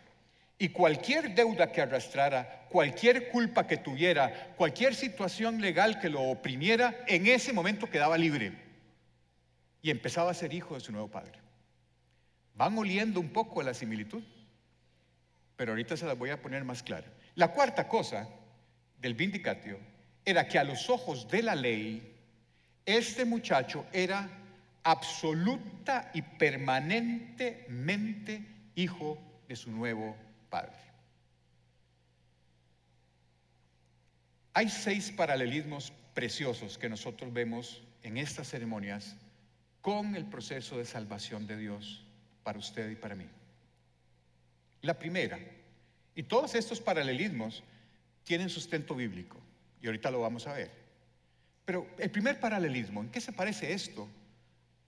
Y 0.58 0.70
cualquier 0.70 1.34
deuda 1.34 1.70
que 1.70 1.82
arrastrara, 1.82 2.66
cualquier 2.70 3.28
culpa 3.28 3.66
que 3.66 3.76
tuviera, 3.76 4.54
cualquier 4.56 4.94
situación 4.94 5.60
legal 5.60 6.00
que 6.00 6.08
lo 6.08 6.22
oprimiera, 6.22 7.04
en 7.06 7.26
ese 7.26 7.52
momento 7.52 7.90
quedaba 7.90 8.16
libre 8.16 8.52
y 9.82 9.90
empezaba 9.90 10.30
a 10.30 10.34
ser 10.34 10.54
hijo 10.54 10.72
de 10.74 10.80
su 10.80 10.92
nuevo 10.92 11.08
padre. 11.08 11.38
Van 12.54 12.78
oliendo 12.78 13.20
un 13.20 13.28
poco 13.28 13.62
la 13.62 13.74
similitud, 13.74 14.24
pero 15.56 15.72
ahorita 15.72 15.94
se 15.96 16.06
las 16.06 16.18
voy 16.18 16.30
a 16.30 16.40
poner 16.40 16.64
más 16.64 16.82
clara. 16.82 17.06
La 17.34 17.52
cuarta 17.52 17.86
cosa 17.86 18.26
del 18.98 19.12
vindicatio 19.14 19.78
era 20.24 20.48
que 20.48 20.58
a 20.58 20.64
los 20.64 20.88
ojos 20.90 21.28
de 21.28 21.42
la 21.42 21.54
ley, 21.54 22.14
este 22.84 23.24
muchacho 23.24 23.86
era 23.92 24.28
absoluta 24.82 26.10
y 26.14 26.22
permanentemente 26.22 28.44
hijo 28.74 29.18
de 29.48 29.54
su 29.54 29.70
nuevo 29.70 30.12
padre. 30.12 30.25
Hay 34.54 34.70
seis 34.70 35.12
paralelismos 35.12 35.92
preciosos 36.14 36.78
que 36.78 36.88
nosotros 36.88 37.32
vemos 37.32 37.82
en 38.02 38.16
estas 38.16 38.48
ceremonias 38.48 39.16
con 39.82 40.16
el 40.16 40.24
proceso 40.24 40.78
de 40.78 40.86
salvación 40.86 41.46
de 41.46 41.58
Dios 41.58 42.04
para 42.42 42.58
usted 42.58 42.88
y 42.90 42.96
para 42.96 43.14
mí. 43.14 43.26
La 44.80 44.98
primera, 44.98 45.38
y 46.14 46.22
todos 46.22 46.54
estos 46.54 46.80
paralelismos 46.80 47.62
tienen 48.24 48.48
sustento 48.48 48.94
bíblico, 48.94 49.38
y 49.82 49.86
ahorita 49.86 50.10
lo 50.10 50.20
vamos 50.22 50.46
a 50.46 50.54
ver. 50.54 50.70
Pero 51.64 51.86
el 51.98 52.10
primer 52.10 52.40
paralelismo, 52.40 53.02
¿en 53.02 53.10
qué 53.10 53.20
se 53.20 53.32
parece 53.32 53.72
esto 53.72 54.08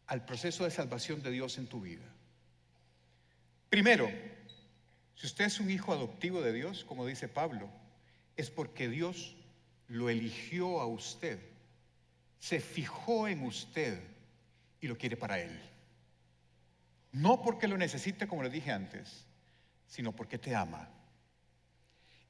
al 0.06 0.24
proceso 0.24 0.64
de 0.64 0.70
salvación 0.70 1.22
de 1.22 1.30
Dios 1.30 1.58
en 1.58 1.66
tu 1.66 1.80
vida? 1.80 2.06
Primero, 3.68 4.10
si 5.18 5.26
usted 5.26 5.46
es 5.46 5.58
un 5.58 5.68
hijo 5.68 5.92
adoptivo 5.92 6.40
de 6.40 6.52
Dios, 6.52 6.84
como 6.84 7.04
dice 7.04 7.26
Pablo, 7.26 7.68
es 8.36 8.50
porque 8.50 8.88
Dios 8.88 9.34
lo 9.88 10.08
eligió 10.10 10.80
a 10.80 10.86
usted, 10.86 11.40
se 12.38 12.60
fijó 12.60 13.26
en 13.26 13.42
usted 13.42 14.00
y 14.80 14.86
lo 14.86 14.96
quiere 14.96 15.16
para 15.16 15.40
Él. 15.40 15.60
No 17.10 17.42
porque 17.42 17.66
lo 17.66 17.76
necesite, 17.76 18.28
como 18.28 18.44
le 18.44 18.50
dije 18.50 18.70
antes, 18.70 19.26
sino 19.88 20.14
porque 20.14 20.38
te 20.38 20.54
ama. 20.54 20.88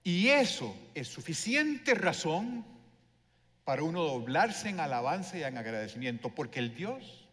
Y 0.03 0.29
eso 0.29 0.75
es 0.95 1.09
suficiente 1.09 1.95
razón 1.95 2.65
para 3.65 3.83
uno 3.83 4.03
doblarse 4.03 4.71
en 4.71 4.81
alabanza 4.81 5.37
y 5.37 5.43
en 5.43 5.59
agradecimiento, 5.59 6.35
porque 6.35 6.59
el 6.59 6.75
Dios 6.75 7.29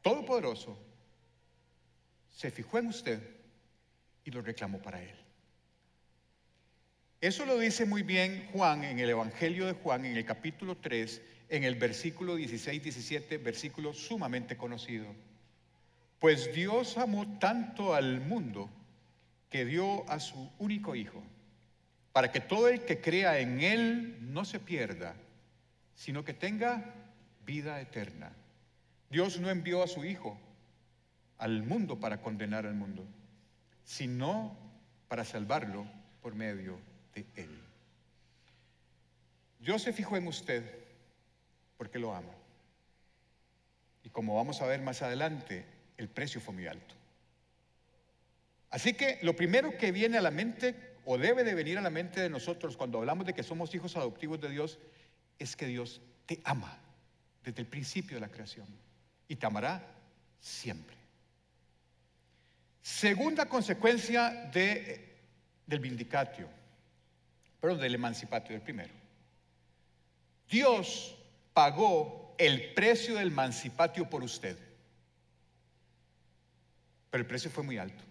Todopoderoso 0.00 0.78
se 2.30 2.50
fijó 2.50 2.78
en 2.78 2.86
usted 2.86 3.39
y 4.24 4.30
lo 4.30 4.42
reclamó 4.42 4.80
para 4.80 5.02
Él. 5.02 5.14
Eso 7.20 7.44
lo 7.44 7.58
dice 7.58 7.84
muy 7.84 8.02
bien 8.02 8.48
Juan 8.52 8.82
en 8.82 8.98
el 8.98 9.10
Evangelio 9.10 9.66
de 9.66 9.74
Juan, 9.74 10.06
en 10.06 10.16
el 10.16 10.24
capítulo 10.24 10.78
3, 10.78 11.20
en 11.50 11.64
el 11.64 11.74
versículo 11.74 12.38
16-17, 12.38 13.42
versículo 13.42 13.92
sumamente 13.92 14.56
conocido. 14.56 15.06
Pues 16.18 16.54
Dios 16.54 16.96
amó 16.96 17.38
tanto 17.38 17.94
al 17.94 18.20
mundo 18.20 18.70
que 19.50 19.64
dio 19.64 20.08
a 20.08 20.20
su 20.20 20.50
único 20.58 20.94
Hijo, 20.94 21.22
para 22.12 22.32
que 22.32 22.40
todo 22.40 22.68
el 22.68 22.84
que 22.84 23.00
crea 23.00 23.38
en 23.40 23.60
Él 23.60 24.16
no 24.20 24.44
se 24.44 24.58
pierda, 24.58 25.14
sino 25.94 26.24
que 26.24 26.32
tenga 26.32 26.94
vida 27.44 27.80
eterna. 27.80 28.32
Dios 29.10 29.40
no 29.40 29.50
envió 29.50 29.82
a 29.82 29.88
su 29.88 30.04
Hijo 30.04 30.38
al 31.36 31.62
mundo 31.64 31.98
para 31.98 32.22
condenar 32.22 32.64
al 32.64 32.74
mundo, 32.74 33.04
sino 33.90 34.56
para 35.08 35.24
salvarlo 35.24 35.84
por 36.22 36.36
medio 36.36 36.78
de 37.12 37.26
Él. 37.34 37.50
Dios 39.58 39.82
se 39.82 39.92
fijó 39.92 40.16
en 40.16 40.28
usted 40.28 40.64
porque 41.76 41.98
lo 41.98 42.14
ama. 42.14 42.32
Y 44.04 44.10
como 44.10 44.36
vamos 44.36 44.62
a 44.62 44.66
ver 44.66 44.80
más 44.80 45.02
adelante, 45.02 45.66
el 45.96 46.08
precio 46.08 46.40
fue 46.40 46.54
muy 46.54 46.68
alto. 46.68 46.94
Así 48.70 48.94
que 48.94 49.18
lo 49.22 49.34
primero 49.34 49.76
que 49.76 49.90
viene 49.90 50.18
a 50.18 50.22
la 50.22 50.30
mente, 50.30 50.94
o 51.04 51.18
debe 51.18 51.42
de 51.42 51.54
venir 51.54 51.76
a 51.76 51.82
la 51.82 51.90
mente 51.90 52.20
de 52.20 52.30
nosotros 52.30 52.76
cuando 52.76 52.98
hablamos 52.98 53.26
de 53.26 53.34
que 53.34 53.42
somos 53.42 53.74
hijos 53.74 53.96
adoptivos 53.96 54.40
de 54.40 54.50
Dios, 54.50 54.78
es 55.40 55.56
que 55.56 55.66
Dios 55.66 56.00
te 56.26 56.40
ama 56.44 56.78
desde 57.42 57.62
el 57.62 57.66
principio 57.66 58.18
de 58.18 58.20
la 58.20 58.28
creación 58.28 58.68
y 59.26 59.34
te 59.34 59.46
amará 59.46 59.84
siempre. 60.38 60.99
Segunda 62.82 63.46
consecuencia 63.46 64.30
de, 64.52 65.18
del 65.66 65.80
vindicatio, 65.80 66.48
perdón, 67.60 67.80
del 67.80 67.94
emancipatio, 67.94 68.52
del 68.52 68.62
primero. 68.62 68.92
Dios 70.48 71.16
pagó 71.52 72.34
el 72.38 72.72
precio 72.72 73.16
del 73.16 73.30
mancipatio 73.30 74.08
por 74.08 74.22
usted. 74.22 74.56
Pero 77.10 77.22
el 77.22 77.26
precio 77.26 77.50
fue 77.50 77.64
muy 77.64 77.76
alto. 77.76 78.02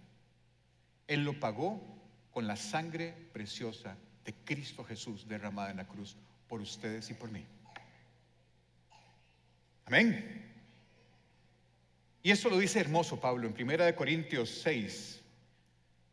Él 1.08 1.24
lo 1.24 1.40
pagó 1.40 1.82
con 2.32 2.46
la 2.46 2.56
sangre 2.56 3.14
preciosa 3.34 3.98
de 4.24 4.34
Cristo 4.46 4.84
Jesús 4.84 5.28
derramada 5.28 5.72
en 5.72 5.78
la 5.78 5.88
cruz 5.88 6.16
por 6.48 6.62
ustedes 6.62 7.10
y 7.10 7.14
por 7.16 7.32
mí. 7.32 7.44
Amén. 9.86 10.49
Y 12.22 12.32
eso 12.32 12.50
lo 12.50 12.58
dice 12.58 12.80
hermoso 12.80 13.20
Pablo 13.20 13.48
en 13.48 13.70
1 13.70 13.96
Corintios 13.96 14.50
6. 14.64 15.22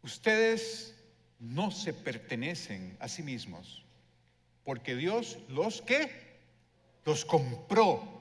Ustedes 0.03 0.95
no 1.39 1.71
se 1.71 1.93
pertenecen 1.93 2.97
a 3.01 3.09
sí 3.09 3.23
mismos, 3.23 3.85
porque 4.65 4.95
Dios 4.95 5.39
los 5.49 5.83
que 5.83 6.27
los 7.05 7.25
compró 7.25 8.17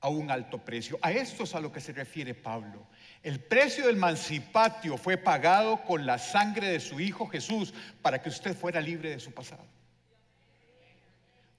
a 0.00 0.08
un 0.08 0.30
alto 0.30 0.58
precio. 0.58 0.98
A 1.00 1.12
esto 1.12 1.44
es 1.44 1.54
a 1.54 1.60
lo 1.60 1.72
que 1.72 1.80
se 1.80 1.92
refiere 1.92 2.34
Pablo. 2.34 2.86
El 3.22 3.38
precio 3.38 3.86
del 3.86 3.96
mancipatio 3.96 4.96
fue 4.96 5.16
pagado 5.16 5.82
con 5.84 6.04
la 6.04 6.18
sangre 6.18 6.68
de 6.68 6.80
su 6.80 6.98
Hijo 7.00 7.28
Jesús 7.28 7.72
para 8.02 8.20
que 8.20 8.28
usted 8.28 8.56
fuera 8.56 8.80
libre 8.80 9.10
de 9.10 9.20
su 9.20 9.32
pasado. 9.32 9.64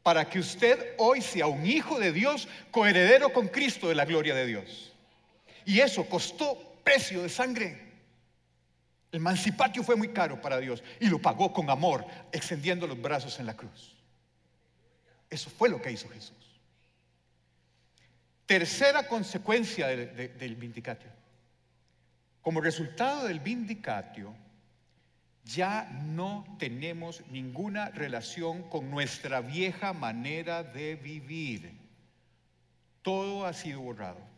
Para 0.03 0.30
que 0.30 0.39
usted 0.39 0.96
hoy 0.98 1.22
sea 1.22 1.48
un 1.48 1.65
hijo 1.65 1.98
de 1.98 2.12
Dios, 2.12 2.50
coheredero 2.72 3.32
con 3.32 3.48
Cristo 3.48 3.88
de 3.88 3.96
la 3.96 4.03
gloria 4.03 4.36
de 4.36 4.46
Dios. 4.46 4.92
Y 5.65 5.79
eso 5.79 6.05
costó 6.08 6.82
precio 6.84 7.24
de 7.24 7.29
sangre. 7.29 7.93
El 9.12 9.20
mancipatio 9.20 9.84
fue 9.84 9.96
muy 9.96 10.10
caro 10.10 10.41
para 10.41 10.58
Dios 10.58 10.84
y 11.00 11.08
lo 11.08 11.20
pagó 11.20 11.53
con 11.53 11.70
amor, 11.70 12.05
extendiendo 12.32 12.88
los 12.88 13.00
brazos 13.00 13.39
en 13.39 13.46
la 13.46 13.55
cruz. 13.55 13.96
Eso 15.29 15.50
fue 15.50 15.70
lo 15.70 15.82
que 15.82 15.91
hizo 15.91 16.10
Jesús. 16.10 16.36
Tercera 18.46 19.08
consecuencia 19.08 19.88
del, 19.88 20.55
vindicatio. 20.55 21.10
Como 22.41 22.60
resultado 22.60 23.25
del 23.25 23.39
vindicatio, 23.39 24.34
ya 25.46 25.89
no 26.05 26.46
tenemos 26.60 27.22
ninguna 27.29 27.89
relación 27.89 28.63
con 28.70 28.89
nuestra 28.89 29.41
vieja 29.41 29.93
manera 29.93 30.63
de 30.63 30.96
vivir. 30.96 31.72
Todo 33.01 33.46
ha 33.46 33.53
sido 33.53 33.82
borrado. 33.82 34.32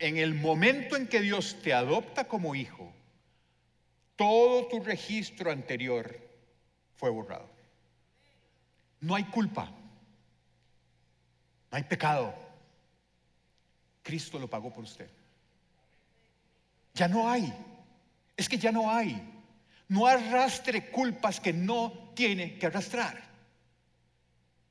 En 0.00 0.16
el 0.16 0.34
momento 0.34 0.96
en 0.96 1.06
que 1.06 1.20
Dios 1.20 1.58
te 1.62 1.74
adopta 1.74 2.24
como 2.26 2.54
hijo, 2.54 2.90
todo 4.16 4.66
tu 4.66 4.80
registro 4.80 5.52
anterior 5.52 6.18
fue 6.96 7.10
borrado. 7.10 7.46
No 9.00 9.14
hay 9.14 9.24
culpa, 9.24 9.70
no 11.70 11.76
hay 11.76 11.82
pecado. 11.82 12.34
Cristo 14.02 14.38
lo 14.38 14.48
pagó 14.48 14.72
por 14.72 14.84
usted. 14.84 15.08
Ya 16.94 17.06
no 17.06 17.30
hay. 17.30 17.52
Es 18.38 18.48
que 18.48 18.56
ya 18.56 18.72
no 18.72 18.90
hay. 18.90 19.22
No 19.86 20.06
arrastre 20.06 20.90
culpas 20.90 21.40
que 21.40 21.52
no 21.52 22.10
tiene 22.14 22.58
que 22.58 22.66
arrastrar. 22.66 23.22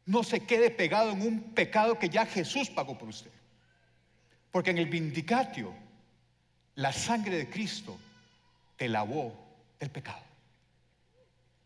No 0.08 0.24
se 0.24 0.40
quede 0.40 0.72
pegado 0.72 1.12
en 1.12 1.22
un 1.22 1.54
pecado 1.54 2.00
que 2.00 2.10
ya 2.10 2.26
Jesús 2.26 2.68
pagó 2.68 2.98
por 2.98 3.10
usted. 3.10 3.39
Porque 4.52 4.72
en 4.72 4.78
el 4.78 4.88
vindicatio, 4.88 5.74
la 6.76 6.92
sangre 6.94 7.38
de 7.38 7.50
Cristo 7.50 7.98
te 8.78 8.88
lavó 8.88 9.34
del 9.80 9.90
pecado. 9.90 10.24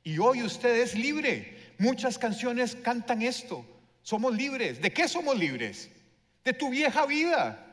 Y 0.03 0.17
hoy 0.17 0.43
usted 0.43 0.81
es 0.81 0.95
libre. 0.95 1.73
Muchas 1.77 2.17
canciones 2.17 2.75
cantan 2.75 3.21
esto. 3.21 3.65
Somos 4.01 4.35
libres. 4.35 4.81
¿De 4.81 4.91
qué 4.91 5.07
somos 5.07 5.37
libres? 5.37 5.89
De 6.43 6.53
tu 6.53 6.69
vieja 6.69 7.05
vida. 7.05 7.63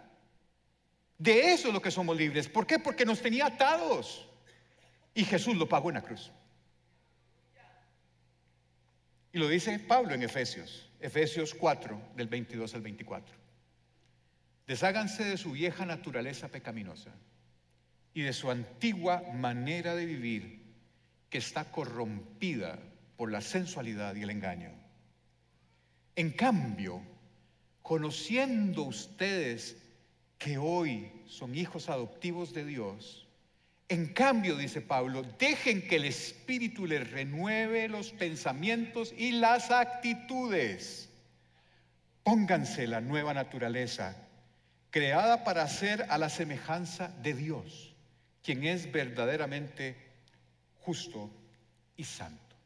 De 1.19 1.53
eso 1.53 1.69
es 1.69 1.75
lo 1.75 1.83
que 1.83 1.91
somos 1.91 2.17
libres. 2.17 2.49
¿Por 2.49 2.67
qué? 2.67 2.79
Porque 2.79 3.05
nos 3.05 3.21
tenía 3.21 3.47
atados. 3.47 4.27
Y 5.13 5.25
Jesús 5.25 5.57
lo 5.57 5.69
pagó 5.69 5.91
en 5.91 5.97
la 5.97 6.03
cruz. 6.03 6.31
Y 9.33 9.39
lo 9.39 9.49
dice 9.49 9.79
Pablo 9.79 10.15
en 10.15 10.23
Efesios, 10.23 10.89
Efesios 11.01 11.55
4, 11.55 12.01
del 12.17 12.29
22 12.29 12.75
al 12.75 12.83
24. 12.83 13.35
Desháganse 14.71 15.25
de 15.25 15.37
su 15.37 15.51
vieja 15.51 15.85
naturaleza 15.85 16.47
pecaminosa 16.47 17.11
y 18.15 18.23
de 18.23 18.33
su 18.33 18.53
antigua 18.53 19.21
manera 19.35 19.97
de 19.97 20.07
vivir 20.07 20.63
que 21.29 21.39
está 21.39 21.73
corrompida 21.73 22.79
por 23.17 23.33
la 23.33 23.41
sensualidad 23.41 24.15
y 24.15 24.23
el 24.23 24.31
engaño. 24.31 24.71
En 26.15 26.31
cambio, 26.31 27.03
conociendo 27.83 28.85
ustedes 28.85 29.77
que 30.39 30.57
hoy 30.57 31.11
son 31.27 31.57
hijos 31.57 31.89
adoptivos 31.89 32.55
de 32.55 32.65
Dios, 32.65 33.27
en 33.89 34.13
cambio, 34.13 34.57
dice 34.57 34.81
Pablo, 34.81 35.25
dejen 35.37 35.83
que 35.89 35.97
el 35.97 36.05
Espíritu 36.05 36.87
les 36.87 37.11
renueve 37.11 37.89
los 37.89 38.13
pensamientos 38.13 39.13
y 39.19 39.33
las 39.33 39.73
actitudes. 39.73 41.11
Pónganse 42.23 42.87
la 42.87 43.01
nueva 43.01 43.35
naturaleza, 43.35 44.29
creada 44.91 45.45
para 45.45 45.67
ser 45.69 46.07
a 46.11 46.19
la 46.19 46.29
semejanza 46.29 47.09
de 47.23 47.35
Dios, 47.35 47.95
quien 48.43 48.65
es 48.65 48.91
verdaderamente 48.91 49.97
justo 50.81 51.31
y 51.97 52.05
santo. 52.05 52.57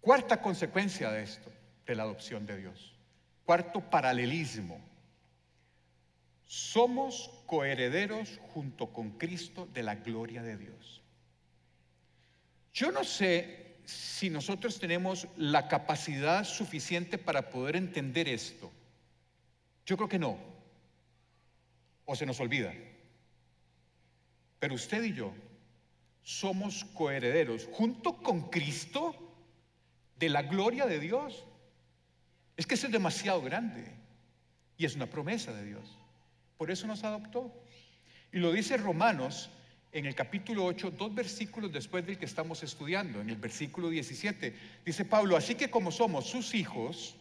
Cuarta 0.00 0.40
consecuencia 0.40 1.10
de 1.10 1.22
esto, 1.22 1.52
de 1.86 1.94
la 1.94 2.04
adopción 2.04 2.46
de 2.46 2.56
Dios. 2.56 2.94
Cuarto 3.44 3.80
paralelismo 3.80 4.80
somos 6.48 7.30
coherederos 7.44 8.40
junto 8.54 8.86
con 8.86 9.10
Cristo 9.18 9.68
de 9.74 9.82
la 9.82 9.96
gloria 9.96 10.42
de 10.42 10.56
Dios. 10.56 11.02
Yo 12.72 12.90
no 12.90 13.04
sé 13.04 13.76
si 13.84 14.30
nosotros 14.30 14.78
tenemos 14.78 15.28
la 15.36 15.68
capacidad 15.68 16.44
suficiente 16.44 17.18
para 17.18 17.50
poder 17.50 17.76
entender 17.76 18.28
esto. 18.28 18.70
Yo 19.88 19.96
creo 19.96 20.08
que 20.08 20.18
no. 20.18 20.38
O 22.04 22.14
se 22.14 22.26
nos 22.26 22.38
olvida. 22.40 22.74
Pero 24.60 24.74
usted 24.74 25.02
y 25.02 25.14
yo 25.14 25.32
somos 26.22 26.84
coherederos 26.92 27.66
junto 27.72 28.18
con 28.18 28.50
Cristo 28.50 29.14
de 30.18 30.28
la 30.28 30.42
gloria 30.42 30.84
de 30.84 31.00
Dios. 31.00 31.42
Es 32.54 32.66
que 32.66 32.74
eso 32.74 32.86
es 32.86 32.92
demasiado 32.92 33.40
grande 33.40 33.90
y 34.76 34.84
es 34.84 34.94
una 34.94 35.06
promesa 35.06 35.54
de 35.54 35.64
Dios. 35.64 35.96
Por 36.58 36.70
eso 36.70 36.86
nos 36.86 37.02
adoptó. 37.02 37.50
Y 38.30 38.40
lo 38.40 38.52
dice 38.52 38.76
Romanos 38.76 39.48
en 39.92 40.04
el 40.04 40.14
capítulo 40.14 40.66
8, 40.66 40.90
dos 40.90 41.14
versículos 41.14 41.72
después 41.72 42.04
del 42.04 42.18
que 42.18 42.26
estamos 42.26 42.62
estudiando, 42.62 43.22
en 43.22 43.30
el 43.30 43.36
versículo 43.36 43.88
17. 43.88 44.54
Dice 44.84 45.06
Pablo, 45.06 45.34
así 45.34 45.54
que 45.54 45.70
como 45.70 45.90
somos 45.90 46.26
sus 46.26 46.54
hijos, 46.54 47.17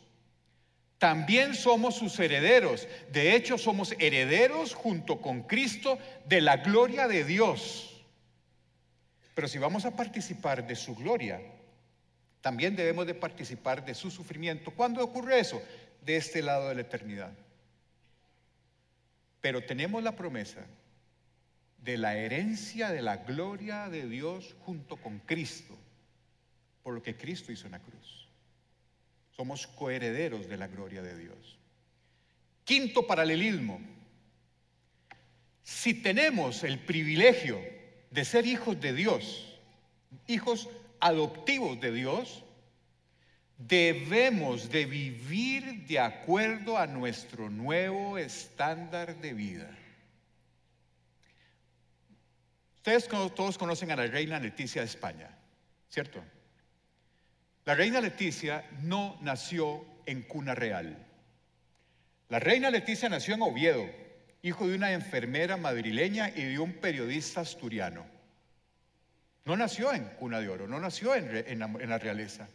también 0.97 1.53
somos 1.53 1.95
sus 1.95 2.19
herederos. 2.19 2.87
De 3.11 3.35
hecho, 3.35 3.57
somos 3.57 3.93
herederos 3.99 4.73
junto 4.73 5.21
con 5.21 5.43
Cristo 5.43 5.99
de 6.25 6.41
la 6.41 6.57
gloria 6.57 7.07
de 7.07 7.23
Dios. 7.23 8.03
Pero 9.35 9.47
si 9.47 9.59
vamos 9.59 9.85
a 9.85 9.95
participar 9.95 10.65
de 10.65 10.75
su 10.75 10.95
gloria, 10.95 11.39
también 12.41 12.75
debemos 12.75 13.05
de 13.05 13.13
participar 13.13 13.85
de 13.85 13.93
su 13.93 14.09
sufrimiento. 14.09 14.71
¿Cuándo 14.71 15.03
ocurre 15.03 15.39
eso? 15.39 15.61
De 16.03 16.17
este 16.17 16.41
lado 16.41 16.69
de 16.69 16.75
la 16.75 16.81
eternidad. 16.81 17.31
Pero 19.39 19.63
tenemos 19.63 20.01
la 20.01 20.15
promesa 20.15 20.65
de 21.77 21.97
la 21.97 22.17
herencia 22.17 22.89
de 22.89 23.03
la 23.03 23.17
gloria 23.17 23.89
de 23.89 24.07
Dios 24.07 24.55
junto 24.65 24.97
con 24.97 25.19
Cristo, 25.19 25.77
por 26.81 26.95
lo 26.95 27.03
que 27.03 27.15
Cristo 27.15 27.51
hizo 27.51 27.67
en 27.67 27.73
la 27.73 27.79
cruz. 27.79 28.26
Somos 29.37 29.67
coherederos 29.67 30.49
de 30.49 30.57
la 30.57 30.65
gloria 30.65 31.03
de 31.03 31.15
Dios. 31.15 31.59
Quinto 32.63 33.05
paralelismo. 33.05 33.79
Si 35.61 35.93
tenemos 35.93 36.63
el 36.63 36.79
privilegio 36.79 37.61
de 38.09 38.25
ser 38.25 38.47
hijos 38.47 38.81
de 38.81 38.93
Dios, 38.93 39.59
hijos 40.25 40.67
adoptivos 40.99 41.79
de 41.79 41.91
Dios, 41.91 42.43
debemos 43.59 44.69
de 44.69 44.85
vivir 44.85 45.85
de 45.85 45.99
acuerdo 45.99 46.79
a 46.79 46.87
nuestro 46.87 47.51
nuevo 47.51 48.17
estándar 48.17 49.17
de 49.21 49.33
vida. 49.33 49.77
Ustedes 52.77 53.07
todos 53.07 53.57
conocen 53.57 53.91
a 53.91 53.95
la 53.97 54.07
reina 54.07 54.39
Leticia 54.39 54.81
de 54.81 54.87
España, 54.87 55.29
¿cierto? 55.89 56.23
La 57.67 57.75
reina 57.75 57.99
Leticia 57.99 58.63
no 58.83 59.17
nació 59.19 59.83
en 60.05 60.21
cuna 60.21 60.55
real. 60.55 61.05
La 62.29 62.39
reina 62.39 62.69
Leticia 62.69 63.09
nació 63.09 63.33
en 63.33 63.41
Oviedo, 63.41 63.85
hijo 64.41 64.69
de 64.69 64.75
una 64.75 64.93
enfermera 64.93 65.57
madrileña 65.57 66.29
y 66.29 66.45
de 66.45 66.59
un 66.59 66.75
periodista 66.75 67.41
asturiano. 67.41 68.05
No 69.43 69.57
nació 69.57 69.91
en 69.91 70.05
cuna 70.17 70.39
de 70.39 70.47
oro, 70.47 70.65
no 70.65 70.79
nació 70.79 71.13
en, 71.13 71.59
la 71.59 71.97
realeza. 71.97 72.47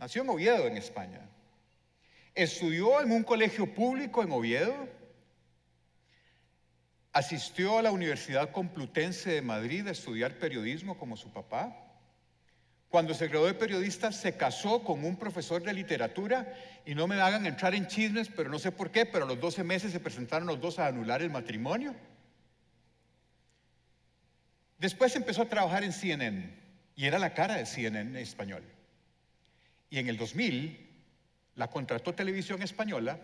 Nació 0.00 0.22
en 0.22 0.30
Oviedo, 0.30 0.66
en 0.66 0.76
España. 0.76 1.20
Estudió 2.34 3.00
en 3.02 3.12
un 3.12 3.22
colegio 3.22 3.72
público 3.72 4.20
en 4.20 4.32
Oviedo. 4.32 4.88
Asistió 7.12 7.78
a 7.78 7.82
la 7.82 7.92
Universidad 7.92 8.50
Complutense 8.50 9.30
de 9.30 9.42
Madrid 9.42 9.86
a 9.86 9.92
estudiar 9.92 10.40
periodismo 10.40 10.98
como 10.98 11.16
su 11.16 11.32
papá. 11.32 11.89
Cuando 12.90 13.14
se 13.14 13.28
graduó 13.28 13.46
de 13.46 13.54
periodista 13.54 14.10
se 14.10 14.36
casó 14.36 14.82
con 14.82 15.04
un 15.04 15.16
profesor 15.16 15.62
de 15.62 15.72
literatura 15.72 16.52
y 16.84 16.96
no 16.96 17.06
me 17.06 17.20
hagan 17.20 17.46
entrar 17.46 17.72
en 17.72 17.86
chismes, 17.86 18.28
pero 18.28 18.50
no 18.50 18.58
sé 18.58 18.72
por 18.72 18.90
qué, 18.90 19.06
pero 19.06 19.24
a 19.24 19.28
los 19.28 19.38
12 19.38 19.62
meses 19.62 19.92
se 19.92 20.00
presentaron 20.00 20.48
los 20.48 20.60
dos 20.60 20.80
a 20.80 20.88
anular 20.88 21.22
el 21.22 21.30
matrimonio. 21.30 21.94
Después 24.76 25.14
empezó 25.14 25.42
a 25.42 25.48
trabajar 25.48 25.84
en 25.84 25.92
CNN 25.92 26.52
y 26.96 27.06
era 27.06 27.20
la 27.20 27.32
cara 27.32 27.54
de 27.54 27.66
CNN 27.66 28.20
español. 28.20 28.64
Y 29.88 30.00
en 30.00 30.08
el 30.08 30.16
2000 30.16 30.88
la 31.54 31.70
contrató 31.70 32.12
Televisión 32.12 32.60
Española 32.60 33.20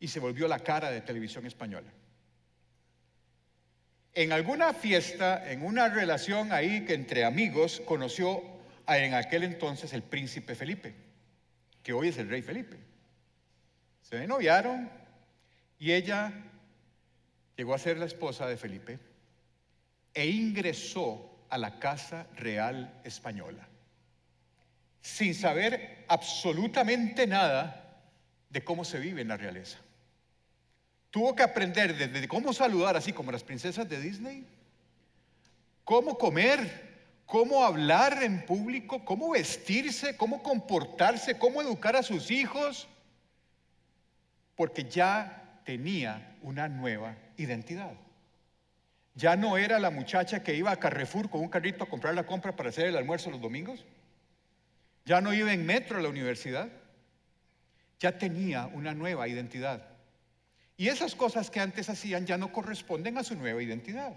y 0.00 0.08
se 0.08 0.20
volvió 0.20 0.46
la 0.48 0.58
cara 0.58 0.90
de 0.90 1.00
Televisión 1.00 1.46
Española. 1.46 1.90
En 4.12 4.32
alguna 4.32 4.74
fiesta, 4.74 5.50
en 5.50 5.64
una 5.64 5.88
relación 5.88 6.52
ahí 6.52 6.84
que 6.84 6.92
entre 6.92 7.24
amigos, 7.24 7.80
conoció 7.86 8.57
en 8.96 9.14
aquel 9.14 9.44
entonces 9.44 9.92
el 9.92 10.02
príncipe 10.02 10.54
Felipe, 10.54 10.94
que 11.82 11.92
hoy 11.92 12.08
es 12.08 12.18
el 12.18 12.30
rey 12.30 12.40
Felipe. 12.40 12.78
Se 14.00 14.26
noviaron 14.26 14.90
y 15.78 15.92
ella 15.92 16.32
llegó 17.56 17.74
a 17.74 17.78
ser 17.78 17.98
la 17.98 18.06
esposa 18.06 18.46
de 18.46 18.56
Felipe 18.56 18.98
e 20.14 20.26
ingresó 20.26 21.44
a 21.50 21.58
la 21.58 21.78
Casa 21.78 22.26
Real 22.36 23.00
Española 23.04 23.68
sin 25.00 25.34
saber 25.34 26.04
absolutamente 26.08 27.26
nada 27.26 28.02
de 28.50 28.62
cómo 28.62 28.84
se 28.84 28.98
vive 28.98 29.22
en 29.22 29.28
la 29.28 29.36
realeza. 29.36 29.78
Tuvo 31.10 31.34
que 31.34 31.42
aprender 31.42 31.96
desde 31.96 32.28
cómo 32.28 32.52
saludar, 32.52 32.96
así 32.96 33.12
como 33.12 33.32
las 33.32 33.44
princesas 33.44 33.88
de 33.88 34.00
Disney, 34.00 34.46
cómo 35.84 36.18
comer, 36.18 36.87
cómo 37.28 37.62
hablar 37.62 38.22
en 38.22 38.44
público, 38.46 39.04
cómo 39.04 39.30
vestirse, 39.30 40.16
cómo 40.16 40.42
comportarse, 40.42 41.38
cómo 41.38 41.60
educar 41.60 41.94
a 41.94 42.02
sus 42.02 42.30
hijos, 42.30 42.88
porque 44.56 44.84
ya 44.84 45.60
tenía 45.64 46.36
una 46.40 46.68
nueva 46.68 47.16
identidad. 47.36 47.92
Ya 49.14 49.36
no 49.36 49.58
era 49.58 49.78
la 49.78 49.90
muchacha 49.90 50.42
que 50.42 50.54
iba 50.54 50.70
a 50.70 50.80
Carrefour 50.80 51.28
con 51.28 51.42
un 51.42 51.48
carrito 51.48 51.84
a 51.84 51.88
comprar 51.88 52.14
la 52.14 52.24
compra 52.24 52.56
para 52.56 52.70
hacer 52.70 52.86
el 52.86 52.96
almuerzo 52.96 53.30
los 53.30 53.42
domingos. 53.42 53.84
Ya 55.04 55.20
no 55.20 55.34
iba 55.34 55.52
en 55.52 55.66
metro 55.66 55.98
a 55.98 56.02
la 56.02 56.08
universidad. 56.08 56.70
Ya 58.00 58.16
tenía 58.16 58.66
una 58.66 58.94
nueva 58.94 59.28
identidad. 59.28 59.86
Y 60.78 60.88
esas 60.88 61.14
cosas 61.14 61.50
que 61.50 61.60
antes 61.60 61.90
hacían 61.90 62.24
ya 62.24 62.38
no 62.38 62.52
corresponden 62.52 63.18
a 63.18 63.24
su 63.24 63.34
nueva 63.34 63.62
identidad. 63.62 64.14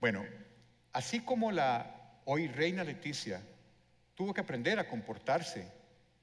Bueno, 0.00 0.24
así 0.96 1.20
como 1.20 1.52
la 1.52 2.20
hoy 2.24 2.48
reina 2.48 2.82
Leticia 2.82 3.42
tuvo 4.14 4.32
que 4.32 4.40
aprender 4.40 4.78
a 4.78 4.88
comportarse 4.88 5.70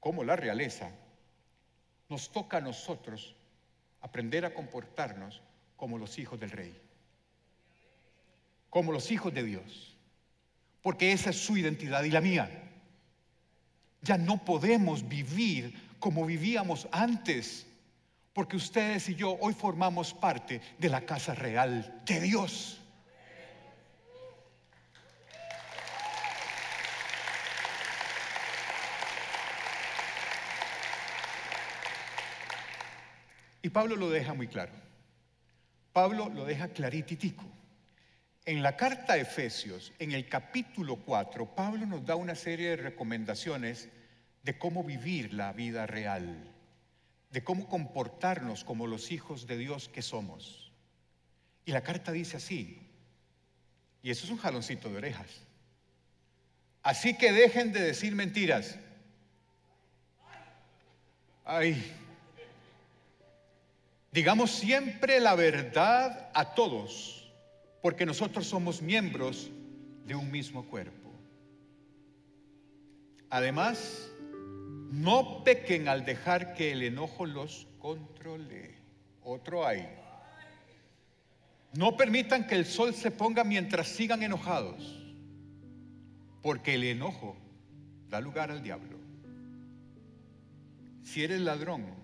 como 0.00 0.24
la 0.24 0.34
realeza, 0.34 0.90
nos 2.08 2.32
toca 2.32 2.56
a 2.56 2.60
nosotros 2.60 3.36
aprender 4.00 4.44
a 4.44 4.52
comportarnos 4.52 5.40
como 5.76 5.96
los 5.96 6.18
hijos 6.18 6.40
del 6.40 6.50
rey, 6.50 6.76
como 8.68 8.90
los 8.90 9.12
hijos 9.12 9.32
de 9.32 9.44
Dios, 9.44 9.96
porque 10.82 11.12
esa 11.12 11.30
es 11.30 11.36
su 11.36 11.56
identidad 11.56 12.02
y 12.02 12.10
la 12.10 12.20
mía. 12.20 12.50
Ya 14.02 14.18
no 14.18 14.44
podemos 14.44 15.08
vivir 15.08 15.94
como 16.00 16.26
vivíamos 16.26 16.88
antes, 16.90 17.64
porque 18.32 18.56
ustedes 18.56 19.08
y 19.08 19.14
yo 19.14 19.38
hoy 19.40 19.54
formamos 19.54 20.12
parte 20.12 20.60
de 20.80 20.88
la 20.88 21.02
casa 21.02 21.32
real 21.32 22.02
de 22.04 22.20
Dios. 22.20 22.80
Y 33.64 33.70
Pablo 33.70 33.96
lo 33.96 34.10
deja 34.10 34.34
muy 34.34 34.46
claro. 34.46 34.72
Pablo 35.94 36.28
lo 36.28 36.44
deja 36.44 36.68
clarititico. 36.68 37.46
En 38.44 38.62
la 38.62 38.76
carta 38.76 39.14
a 39.14 39.16
Efesios, 39.16 39.94
en 39.98 40.12
el 40.12 40.28
capítulo 40.28 40.96
4, 40.96 41.54
Pablo 41.54 41.86
nos 41.86 42.04
da 42.04 42.14
una 42.14 42.34
serie 42.34 42.68
de 42.68 42.76
recomendaciones 42.76 43.88
de 44.42 44.58
cómo 44.58 44.84
vivir 44.84 45.32
la 45.32 45.54
vida 45.54 45.86
real, 45.86 46.52
de 47.30 47.42
cómo 47.42 47.66
comportarnos 47.66 48.64
como 48.64 48.86
los 48.86 49.10
hijos 49.10 49.46
de 49.46 49.56
Dios 49.56 49.88
que 49.88 50.02
somos. 50.02 50.70
Y 51.64 51.72
la 51.72 51.80
carta 51.80 52.12
dice 52.12 52.36
así, 52.36 52.86
y 54.02 54.10
eso 54.10 54.26
es 54.26 54.30
un 54.30 54.36
jaloncito 54.36 54.90
de 54.90 54.98
orejas. 54.98 55.40
Así 56.82 57.16
que 57.16 57.32
dejen 57.32 57.72
de 57.72 57.80
decir 57.80 58.14
mentiras. 58.14 58.76
Ay, 61.46 61.82
Digamos 64.14 64.52
siempre 64.52 65.18
la 65.18 65.34
verdad 65.34 66.30
a 66.34 66.54
todos, 66.54 67.28
porque 67.82 68.06
nosotros 68.06 68.46
somos 68.46 68.80
miembros 68.80 69.50
de 70.06 70.14
un 70.14 70.30
mismo 70.30 70.66
cuerpo. 70.66 71.10
Además, 73.28 74.08
no 74.92 75.42
pequen 75.42 75.88
al 75.88 76.04
dejar 76.04 76.54
que 76.54 76.70
el 76.70 76.84
enojo 76.84 77.26
los 77.26 77.66
controle. 77.80 78.76
Otro 79.24 79.66
hay. 79.66 79.88
No 81.72 81.96
permitan 81.96 82.46
que 82.46 82.54
el 82.54 82.66
sol 82.66 82.94
se 82.94 83.10
ponga 83.10 83.42
mientras 83.42 83.88
sigan 83.88 84.22
enojados, 84.22 84.96
porque 86.40 86.74
el 86.74 86.84
enojo 86.84 87.36
da 88.10 88.20
lugar 88.20 88.52
al 88.52 88.62
diablo. 88.62 88.96
Si 91.02 91.24
eres 91.24 91.40
ladrón, 91.40 92.03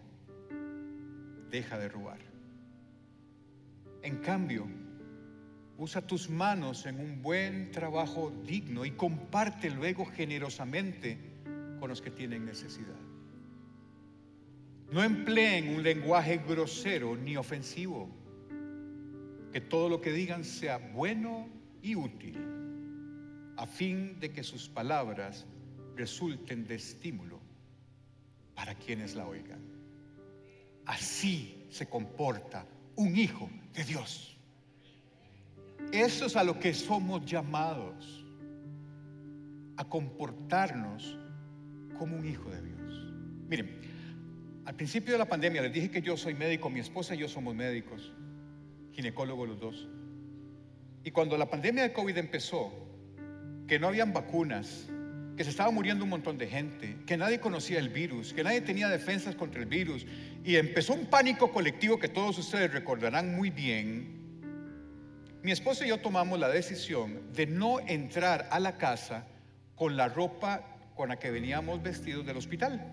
deja 1.50 1.78
de 1.78 1.88
robar. 1.88 2.18
En 4.02 4.18
cambio, 4.18 4.66
usa 5.76 6.06
tus 6.06 6.30
manos 6.30 6.86
en 6.86 7.00
un 7.00 7.22
buen 7.22 7.70
trabajo 7.70 8.32
digno 8.46 8.84
y 8.84 8.92
comparte 8.92 9.70
luego 9.70 10.06
generosamente 10.06 11.18
con 11.78 11.88
los 11.88 12.00
que 12.00 12.10
tienen 12.10 12.44
necesidad. 12.44 13.00
No 14.92 15.02
empleen 15.02 15.74
un 15.74 15.82
lenguaje 15.82 16.38
grosero 16.38 17.16
ni 17.16 17.36
ofensivo. 17.36 18.08
Que 19.52 19.60
todo 19.60 19.88
lo 19.88 20.00
que 20.00 20.12
digan 20.12 20.44
sea 20.44 20.78
bueno 20.78 21.48
y 21.82 21.96
útil, 21.96 22.38
a 23.56 23.66
fin 23.66 24.18
de 24.20 24.30
que 24.32 24.42
sus 24.42 24.68
palabras 24.68 25.46
resulten 25.96 26.66
de 26.66 26.76
estímulo 26.76 27.40
para 28.54 28.74
quienes 28.74 29.14
la 29.14 29.26
oigan. 29.26 29.69
Así 30.90 31.68
se 31.70 31.87
comporta 31.87 32.66
un 32.96 33.16
hijo 33.16 33.48
de 33.74 33.85
Dios. 33.85 34.37
Eso 35.92 36.26
es 36.26 36.35
a 36.35 36.42
lo 36.42 36.59
que 36.59 36.74
somos 36.74 37.24
llamados, 37.24 38.26
a 39.76 39.85
comportarnos 39.85 41.16
como 41.96 42.16
un 42.16 42.26
hijo 42.26 42.50
de 42.50 42.62
Dios. 42.62 43.12
Miren, 43.48 43.81
al 44.64 44.74
principio 44.74 45.12
de 45.12 45.18
la 45.18 45.29
pandemia 45.29 45.62
les 45.62 45.72
dije 45.72 45.92
que 45.92 46.03
yo 46.03 46.16
soy 46.16 46.35
médico, 46.35 46.68
mi 46.68 46.81
esposa 46.81 47.14
y 47.14 47.18
yo 47.18 47.29
somos 47.29 47.55
médicos, 47.55 48.12
ginecólogos 48.90 49.48
los 49.48 49.61
dos. 49.61 49.88
Y 51.05 51.12
cuando 51.12 51.38
la 51.38 51.48
pandemia 51.48 51.85
de 51.85 51.92
COVID 51.92 52.18
empezó, 52.18 52.72
que 53.68 53.79
no 53.79 53.87
habían 53.87 54.12
vacunas, 54.12 54.88
que 55.40 55.44
se 55.44 55.53
estaba 55.53 55.70
muriendo 55.70 56.05
un 56.05 56.11
montón 56.11 56.37
de 56.37 56.46
gente, 56.46 56.98
que 57.07 57.16
nadie 57.16 57.40
conocía 57.40 57.79
el 57.79 57.88
virus, 57.88 58.35
que 58.35 58.44
nadie 58.44 58.61
tenía 58.61 58.90
defensas 58.90 59.35
contra 59.35 59.59
el 59.59 59.64
virus, 59.64 60.05
y 60.44 60.57
empezó 60.57 60.92
un 60.92 61.07
pánico 61.07 61.50
colectivo 61.50 61.98
que 61.98 62.11
todos 62.11 62.37
ustedes 62.37 62.70
recordarán 62.70 63.35
muy 63.35 63.48
bien. 63.48 64.53
Mi 65.42 65.50
esposo 65.50 65.83
y 65.83 65.88
yo 65.88 65.96
tomamos 65.96 66.38
la 66.38 66.50
decisión 66.50 67.33
de 67.33 67.46
no 67.46 67.81
entrar 67.81 68.50
a 68.50 68.61
la 68.61 68.76
casa 68.76 69.29
con 69.76 69.96
la 69.96 70.09
ropa 70.09 70.62
con 70.94 71.09
la 71.09 71.18
que 71.18 71.31
veníamos 71.31 71.83
vestidos 71.83 72.26
del 72.26 72.37
hospital, 72.37 72.92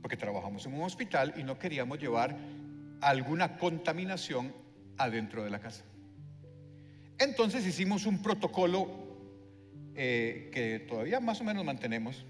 porque 0.00 0.16
trabajamos 0.16 0.64
en 0.64 0.72
un 0.72 0.84
hospital 0.84 1.34
y 1.36 1.42
no 1.42 1.58
queríamos 1.58 1.98
llevar 1.98 2.34
alguna 3.02 3.58
contaminación 3.58 4.54
adentro 4.96 5.44
de 5.44 5.50
la 5.50 5.58
casa. 5.58 5.84
Entonces 7.18 7.66
hicimos 7.66 8.06
un 8.06 8.22
protocolo 8.22 9.07
eh, 10.00 10.48
que 10.52 10.78
todavía 10.78 11.18
más 11.18 11.40
o 11.40 11.44
menos 11.44 11.64
mantenemos, 11.64 12.24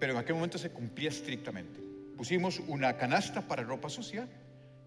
pero 0.00 0.12
en 0.12 0.18
aquel 0.18 0.34
momento 0.34 0.58
se 0.58 0.70
cumplía 0.70 1.08
estrictamente. 1.08 1.80
Pusimos 2.16 2.58
una 2.66 2.96
canasta 2.96 3.46
para 3.46 3.62
ropa 3.62 3.88
sucia 3.88 4.28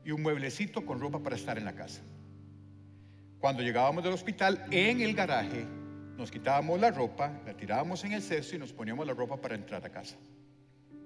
y 0.03 0.11
un 0.11 0.21
mueblecito 0.21 0.85
con 0.85 0.99
ropa 0.99 1.19
para 1.19 1.37
estar 1.37 1.57
en 1.57 1.63
la 1.63 1.73
casa. 1.73 2.01
Cuando 3.39 3.63
llegábamos 3.63 4.03
del 4.03 4.11
hospital, 4.11 4.65
en 4.69 4.99
el 4.99 5.15
garaje, 5.15 5.65
nos 6.17 6.29
quitábamos 6.29 6.77
la 6.77 6.91
ropa, 6.91 7.39
la 7.45 7.55
tirábamos 7.55 8.03
en 8.03 8.11
el 8.11 8.21
cesto 8.21 8.57
y 8.57 8.59
nos 8.59 8.73
poníamos 8.73 9.07
la 9.07 9.13
ropa 9.13 9.39
para 9.39 9.55
entrar 9.55 9.85
a 9.85 9.89
casa, 9.89 10.17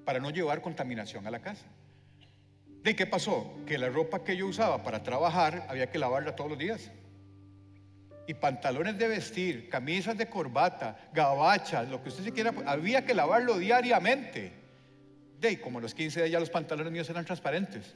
para 0.03 0.19
no 0.19 0.31
llevar 0.31 0.63
contaminación 0.63 1.27
a 1.27 1.29
la 1.29 1.43
casa. 1.43 1.67
¿De 2.81 2.95
qué 2.95 3.05
pasó? 3.05 3.53
Que 3.67 3.77
la 3.77 3.89
ropa 3.89 4.23
que 4.23 4.35
yo 4.35 4.47
usaba 4.47 4.81
para 4.81 5.03
trabajar 5.03 5.67
había 5.69 5.91
que 5.91 5.99
lavarla 5.99 6.35
todos 6.35 6.49
los 6.49 6.57
días 6.57 6.91
y 8.27 8.33
pantalones 8.33 8.97
de 8.97 9.07
vestir, 9.07 9.69
camisas 9.69 10.17
de 10.17 10.27
corbata, 10.27 11.09
gabachas, 11.13 11.87
lo 11.89 12.01
que 12.01 12.09
usted 12.09 12.23
se 12.23 12.31
quiera, 12.31 12.53
había 12.65 13.05
que 13.05 13.13
lavarlo 13.13 13.57
diariamente. 13.57 14.51
De 15.39 15.59
como 15.59 15.79
los 15.79 15.93
15 15.93 16.21
días 16.21 16.31
ya 16.31 16.39
los 16.39 16.49
pantalones 16.49 16.91
míos 16.91 17.09
eran 17.09 17.25
transparentes. 17.25 17.93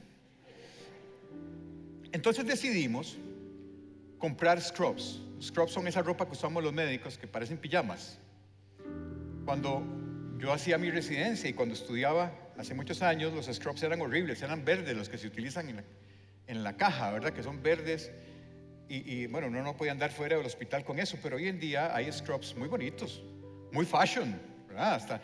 Entonces 2.12 2.46
decidimos 2.46 3.16
comprar 4.18 4.60
scrubs. 4.60 5.20
Scrubs 5.42 5.72
son 5.72 5.88
esa 5.88 6.02
ropa 6.02 6.26
que 6.26 6.32
usamos 6.32 6.62
los 6.62 6.72
médicos 6.72 7.16
que 7.18 7.26
parecen 7.26 7.58
pijamas. 7.58 8.18
Cuando 9.44 9.82
yo 10.38 10.52
hacía 10.52 10.78
mi 10.78 10.90
residencia 10.90 11.48
y 11.48 11.54
cuando 11.54 11.74
estudiaba 11.74 12.32
hace 12.56 12.74
muchos 12.74 13.02
años, 13.02 13.32
los 13.32 13.46
scrubs 13.46 13.82
eran 13.82 14.00
horribles, 14.00 14.42
eran 14.42 14.64
verdes 14.64 14.96
los 14.96 15.08
que 15.08 15.18
se 15.18 15.26
utilizan 15.26 15.70
en 15.70 15.76
la, 15.76 15.84
en 16.46 16.62
la 16.62 16.76
caja, 16.76 17.10
¿verdad? 17.10 17.32
Que 17.32 17.42
son 17.42 17.62
verdes 17.62 18.12
y, 18.92 19.26
bueno, 19.28 19.46
uno 19.46 19.62
no 19.62 19.76
podía 19.76 19.92
andar 19.92 20.10
fuera 20.10 20.36
del 20.36 20.44
hospital 20.44 20.84
con 20.84 20.98
eso, 20.98 21.16
pero 21.22 21.36
hoy 21.36 21.46
en 21.46 21.60
día 21.60 21.94
hay 21.94 22.10
scrubs 22.10 22.56
muy 22.56 22.66
bonitos, 22.66 23.22
muy 23.70 23.86
fashion, 23.86 24.36
¿verdad? 24.66 24.94
Hasta 24.94 25.22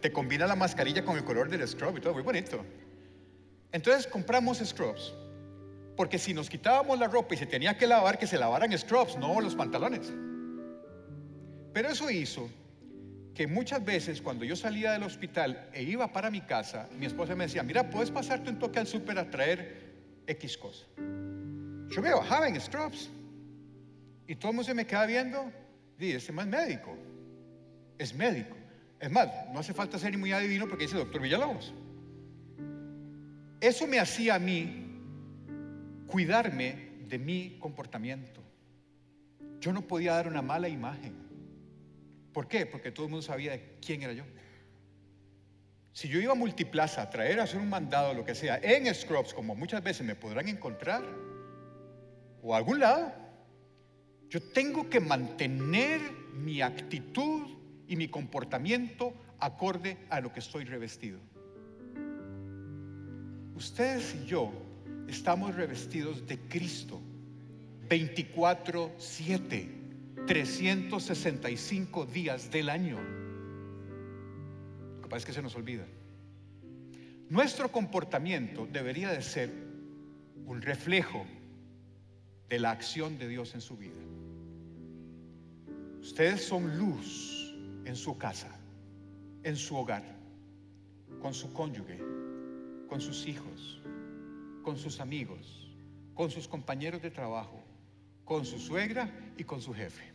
te 0.00 0.10
combina 0.10 0.48
la 0.48 0.56
mascarilla 0.56 1.04
con 1.04 1.16
el 1.16 1.24
color 1.24 1.48
del 1.48 1.66
scrub 1.68 1.96
y 1.96 2.00
todo, 2.00 2.12
muy 2.12 2.24
bonito. 2.24 2.64
Entonces 3.70 4.08
compramos 4.08 4.58
scrubs, 4.58 5.14
porque 5.96 6.18
si 6.18 6.34
nos 6.34 6.50
quitábamos 6.50 6.98
la 6.98 7.06
ropa 7.06 7.34
y 7.34 7.36
se 7.36 7.46
tenía 7.46 7.78
que 7.78 7.86
lavar, 7.86 8.18
que 8.18 8.26
se 8.26 8.36
lavaran 8.36 8.76
scrubs, 8.76 9.16
no 9.16 9.40
los 9.40 9.54
pantalones. 9.54 10.12
Pero 11.72 11.88
eso 11.88 12.10
hizo 12.10 12.50
que 13.32 13.46
muchas 13.46 13.84
veces 13.84 14.20
cuando 14.20 14.44
yo 14.44 14.56
salía 14.56 14.90
del 14.90 15.04
hospital 15.04 15.68
e 15.72 15.84
iba 15.84 16.12
para 16.12 16.30
mi 16.30 16.40
casa, 16.40 16.88
mi 16.98 17.06
esposa 17.06 17.36
me 17.36 17.44
decía, 17.44 17.62
mira, 17.62 17.90
puedes 17.90 18.10
pasarte 18.10 18.50
un 18.50 18.58
toque 18.58 18.80
al 18.80 18.88
súper 18.88 19.20
a 19.20 19.30
traer 19.30 19.94
X 20.26 20.58
cosa. 20.58 20.84
Yo 21.94 22.02
me 22.02 22.12
bajaba 22.12 22.48
en 22.48 22.60
Straps 22.60 23.08
Y 24.26 24.34
todo 24.34 24.50
el 24.50 24.56
mundo 24.56 24.66
se 24.66 24.74
me 24.74 24.84
queda 24.84 25.06
viendo, 25.06 25.52
dice, 25.96 26.16
este 26.16 26.32
más 26.32 26.46
médico, 26.46 26.96
es 27.98 28.12
médico. 28.14 28.56
Es 28.98 29.10
más, 29.10 29.28
no 29.52 29.60
hace 29.60 29.72
falta 29.72 29.96
ser 29.96 30.16
muy 30.18 30.32
adivino 30.32 30.66
porque 30.66 30.84
dice 30.84 30.96
doctor 30.96 31.20
Villalobos. 31.20 31.72
Eso 33.60 33.86
me 33.86 34.00
hacía 34.00 34.34
a 34.34 34.38
mí 34.40 35.00
cuidarme 36.08 36.88
de 37.06 37.18
mi 37.18 37.58
comportamiento. 37.60 38.42
Yo 39.60 39.72
no 39.72 39.82
podía 39.82 40.14
dar 40.14 40.26
una 40.26 40.42
mala 40.42 40.68
imagen. 40.68 41.14
¿Por 42.32 42.48
qué? 42.48 42.66
Porque 42.66 42.90
todo 42.90 43.06
el 43.06 43.12
mundo 43.12 43.22
sabía 43.22 43.60
quién 43.80 44.02
era 44.02 44.12
yo. 44.12 44.24
Si 45.92 46.08
yo 46.08 46.20
iba 46.20 46.32
a 46.32 46.34
Multiplaza 46.34 47.02
a 47.02 47.10
traer 47.10 47.38
a 47.38 47.44
hacer 47.44 47.60
un 47.60 47.68
mandado, 47.68 48.14
lo 48.14 48.24
que 48.24 48.34
sea, 48.34 48.58
en 48.60 48.92
Scrubs, 48.92 49.32
como 49.32 49.54
muchas 49.54 49.82
veces 49.82 50.04
me 50.04 50.16
podrán 50.16 50.48
encontrar, 50.48 51.04
o 52.44 52.54
a 52.54 52.58
algún 52.58 52.78
lado, 52.78 53.10
yo 54.28 54.40
tengo 54.52 54.88
que 54.90 55.00
mantener 55.00 56.00
mi 56.34 56.60
actitud 56.60 57.40
y 57.88 57.96
mi 57.96 58.08
comportamiento 58.08 59.14
acorde 59.38 59.96
a 60.10 60.20
lo 60.20 60.30
que 60.30 60.40
estoy 60.40 60.64
revestido. 60.64 61.18
Ustedes 63.56 64.14
y 64.14 64.26
yo 64.26 64.52
estamos 65.08 65.54
revestidos 65.54 66.26
de 66.26 66.38
Cristo 66.40 67.00
24/7, 67.88 69.68
365 70.26 72.04
días 72.04 72.50
del 72.50 72.68
año. 72.68 72.98
Lo 74.96 75.02
que 75.02 75.08
pasa 75.08 75.16
es 75.16 75.24
que 75.24 75.32
se 75.32 75.40
nos 75.40 75.56
olvida. 75.56 75.86
Nuestro 77.30 77.72
comportamiento 77.72 78.66
debería 78.70 79.10
de 79.10 79.22
ser 79.22 79.50
un 80.44 80.60
reflejo 80.60 81.24
de 82.48 82.58
la 82.58 82.70
acción 82.70 83.18
de 83.18 83.28
Dios 83.28 83.54
en 83.54 83.60
su 83.60 83.76
vida. 83.76 84.00
Ustedes 86.00 86.44
son 86.44 86.78
luz 86.78 87.54
en 87.84 87.96
su 87.96 88.16
casa, 88.18 88.54
en 89.42 89.56
su 89.56 89.76
hogar, 89.76 90.04
con 91.20 91.32
su 91.32 91.52
cónyuge, 91.52 91.98
con 92.88 93.00
sus 93.00 93.26
hijos, 93.26 93.80
con 94.62 94.76
sus 94.76 95.00
amigos, 95.00 95.74
con 96.14 96.30
sus 96.30 96.46
compañeros 96.46 97.02
de 97.02 97.10
trabajo, 97.10 97.62
con 98.24 98.44
su 98.44 98.58
suegra 98.58 99.10
y 99.36 99.44
con 99.44 99.60
su 99.60 99.72
jefe. 99.72 100.12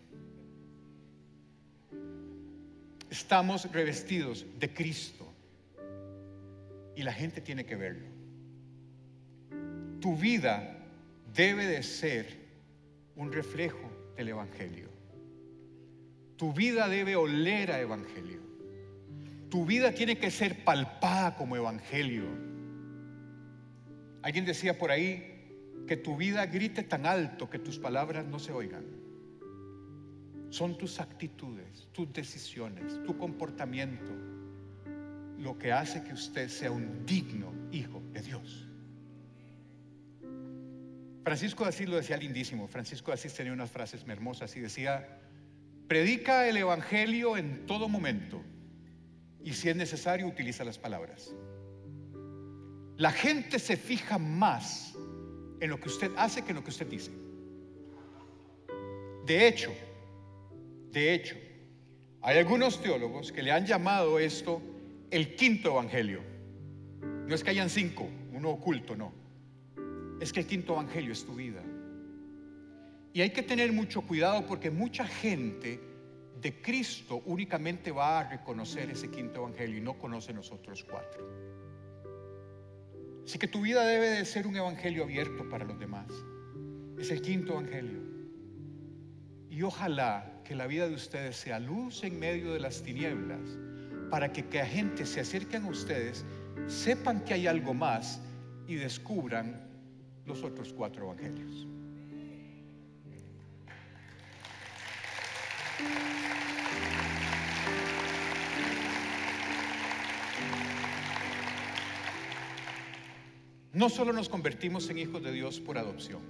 Estamos 3.09 3.71
revestidos 3.71 4.45
de 4.59 4.71
Cristo 4.71 5.25
y 6.95 7.01
la 7.03 7.13
gente 7.13 7.41
tiene 7.41 7.65
que 7.65 7.75
verlo. 7.75 8.07
Tu 9.99 10.15
vida 10.15 10.78
debe 11.33 11.65
de 11.65 11.83
ser 11.83 12.25
un 13.15 13.31
reflejo 13.31 13.89
del 14.15 14.29
Evangelio. 14.29 14.89
Tu 16.37 16.53
vida 16.53 16.87
debe 16.87 17.15
oler 17.15 17.71
a 17.71 17.81
Evangelio. 17.81 18.41
Tu 19.49 19.65
vida 19.65 19.93
tiene 19.93 20.17
que 20.17 20.31
ser 20.31 20.63
palpada 20.63 21.35
como 21.35 21.55
Evangelio. 21.55 22.25
Alguien 24.21 24.45
decía 24.45 24.77
por 24.77 24.91
ahí 24.91 25.83
que 25.87 25.97
tu 25.97 26.15
vida 26.15 26.45
grite 26.45 26.83
tan 26.83 27.05
alto 27.05 27.49
que 27.49 27.59
tus 27.59 27.79
palabras 27.79 28.25
no 28.25 28.39
se 28.39 28.51
oigan. 28.51 28.85
Son 30.49 30.77
tus 30.77 30.99
actitudes, 30.99 31.87
tus 31.91 32.11
decisiones, 32.13 33.01
tu 33.05 33.17
comportamiento 33.17 34.29
lo 35.39 35.57
que 35.57 35.71
hace 35.71 36.03
que 36.03 36.13
usted 36.13 36.49
sea 36.49 36.71
un 36.71 37.05
digno 37.05 37.53
hijo 37.71 38.01
de 38.11 38.21
Dios. 38.21 38.68
Francisco 41.29 41.63
de 41.63 41.69
Asís 41.69 41.87
lo 41.87 41.97
decía 41.97 42.17
lindísimo. 42.17 42.67
Francisco 42.67 43.11
de 43.11 43.13
Asís 43.13 43.35
tenía 43.35 43.53
unas 43.53 43.69
frases 43.69 44.03
hermosas 44.07 44.55
y 44.55 44.61
decía, 44.61 45.19
predica 45.87 46.47
el 46.47 46.57
Evangelio 46.57 47.37
en 47.37 47.67
todo 47.67 47.87
momento 47.87 48.41
y 49.43 49.53
si 49.53 49.69
es 49.69 49.75
necesario 49.75 50.25
utiliza 50.25 50.63
las 50.63 50.79
palabras. 50.79 51.31
La 52.97 53.11
gente 53.11 53.59
se 53.59 53.77
fija 53.77 54.17
más 54.17 54.95
en 55.59 55.69
lo 55.69 55.79
que 55.79 55.89
usted 55.89 56.11
hace 56.17 56.41
que 56.41 56.49
en 56.49 56.55
lo 56.55 56.63
que 56.63 56.71
usted 56.71 56.87
dice. 56.87 57.11
De 59.27 59.47
hecho, 59.47 59.71
de 60.91 61.13
hecho, 61.13 61.35
hay 62.23 62.39
algunos 62.39 62.81
teólogos 62.81 63.31
que 63.31 63.43
le 63.43 63.51
han 63.51 63.67
llamado 63.67 64.17
esto 64.17 64.63
el 65.11 65.35
quinto 65.35 65.73
evangelio. 65.73 66.23
No 67.27 67.35
es 67.35 67.43
que 67.43 67.51
hayan 67.51 67.69
cinco, 67.69 68.09
uno 68.33 68.49
oculto, 68.49 68.95
no 68.95 69.28
es 70.19 70.33
que 70.33 70.41
el 70.41 70.47
quinto 70.47 70.73
evangelio 70.73 71.13
es 71.13 71.25
tu 71.25 71.35
vida. 71.35 71.61
Y 73.13 73.21
hay 73.21 73.31
que 73.31 73.43
tener 73.43 73.71
mucho 73.71 74.01
cuidado 74.01 74.45
porque 74.45 74.69
mucha 74.69 75.05
gente 75.05 75.79
de 76.41 76.61
Cristo 76.61 77.21
únicamente 77.25 77.91
va 77.91 78.19
a 78.19 78.29
reconocer 78.29 78.89
ese 78.89 79.09
quinto 79.09 79.41
evangelio 79.41 79.77
y 79.77 79.81
no 79.81 79.97
conoce 79.97 80.33
los 80.33 80.51
otros 80.51 80.83
cuatro. 80.83 81.27
Así 83.25 83.37
que 83.37 83.47
tu 83.47 83.61
vida 83.61 83.85
debe 83.85 84.09
de 84.09 84.25
ser 84.25 84.47
un 84.47 84.55
evangelio 84.55 85.03
abierto 85.03 85.47
para 85.49 85.65
los 85.65 85.79
demás. 85.79 86.07
Es 86.97 87.11
el 87.11 87.21
quinto 87.21 87.53
evangelio. 87.53 87.99
Y 89.49 89.61
ojalá 89.63 90.41
que 90.43 90.55
la 90.55 90.67
vida 90.67 90.87
de 90.87 90.95
ustedes 90.95 91.35
sea 91.35 91.59
luz 91.59 92.03
en 92.03 92.19
medio 92.19 92.53
de 92.53 92.59
las 92.59 92.81
tinieblas 92.81 93.57
para 94.09 94.31
que, 94.31 94.45
que 94.45 94.59
la 94.59 94.65
gente 94.65 95.05
se 95.05 95.19
acerquen 95.19 95.65
a 95.65 95.69
ustedes, 95.69 96.25
sepan 96.67 97.23
que 97.23 97.33
hay 97.33 97.47
algo 97.47 97.73
más 97.73 98.21
y 98.67 98.75
descubran 98.75 99.68
los 100.29 100.43
otros 100.43 100.71
cuatro 100.71 101.03
evangelios. 101.05 101.67
No 113.73 113.89
solo 113.89 114.13
nos 114.13 114.29
convertimos 114.29 114.89
en 114.89 114.99
hijos 114.99 115.23
de 115.23 115.31
Dios 115.31 115.59
por 115.59 115.77
adopción, 115.77 116.21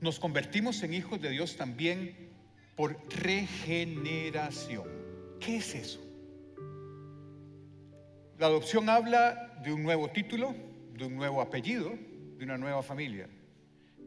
nos 0.00 0.18
convertimos 0.18 0.82
en 0.82 0.94
hijos 0.94 1.20
de 1.20 1.30
Dios 1.30 1.56
también 1.56 2.30
por 2.76 2.98
regeneración. 3.08 4.84
¿Qué 5.40 5.56
es 5.56 5.74
eso? 5.74 6.00
La 8.38 8.46
adopción 8.48 8.88
habla 8.88 9.60
de 9.62 9.72
un 9.72 9.82
nuevo 9.82 10.10
título, 10.10 10.54
de 10.94 11.04
un 11.04 11.16
nuevo 11.16 11.40
apellido, 11.40 11.92
de 12.38 12.44
una 12.44 12.58
nueva 12.58 12.82
familia. 12.82 13.28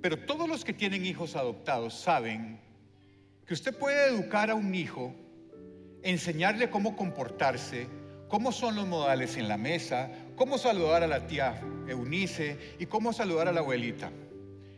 Pero 0.01 0.19
todos 0.19 0.47
los 0.47 0.63
que 0.63 0.73
tienen 0.73 1.05
hijos 1.05 1.35
adoptados 1.35 1.93
saben 1.93 2.59
que 3.45 3.53
usted 3.53 3.77
puede 3.77 4.07
educar 4.07 4.49
a 4.49 4.55
un 4.55 4.73
hijo, 4.75 5.13
enseñarle 6.03 6.69
cómo 6.69 6.95
comportarse, 6.95 7.87
cómo 8.27 8.51
son 8.51 8.75
los 8.75 8.87
modales 8.87 9.37
en 9.37 9.47
la 9.47 9.57
mesa, 9.57 10.11
cómo 10.35 10.57
saludar 10.57 11.03
a 11.03 11.07
la 11.07 11.27
tía 11.27 11.61
Eunice 11.87 12.75
y 12.79 12.85
cómo 12.85 13.13
saludar 13.13 13.47
a 13.47 13.51
la 13.51 13.61
abuelita, 13.61 14.11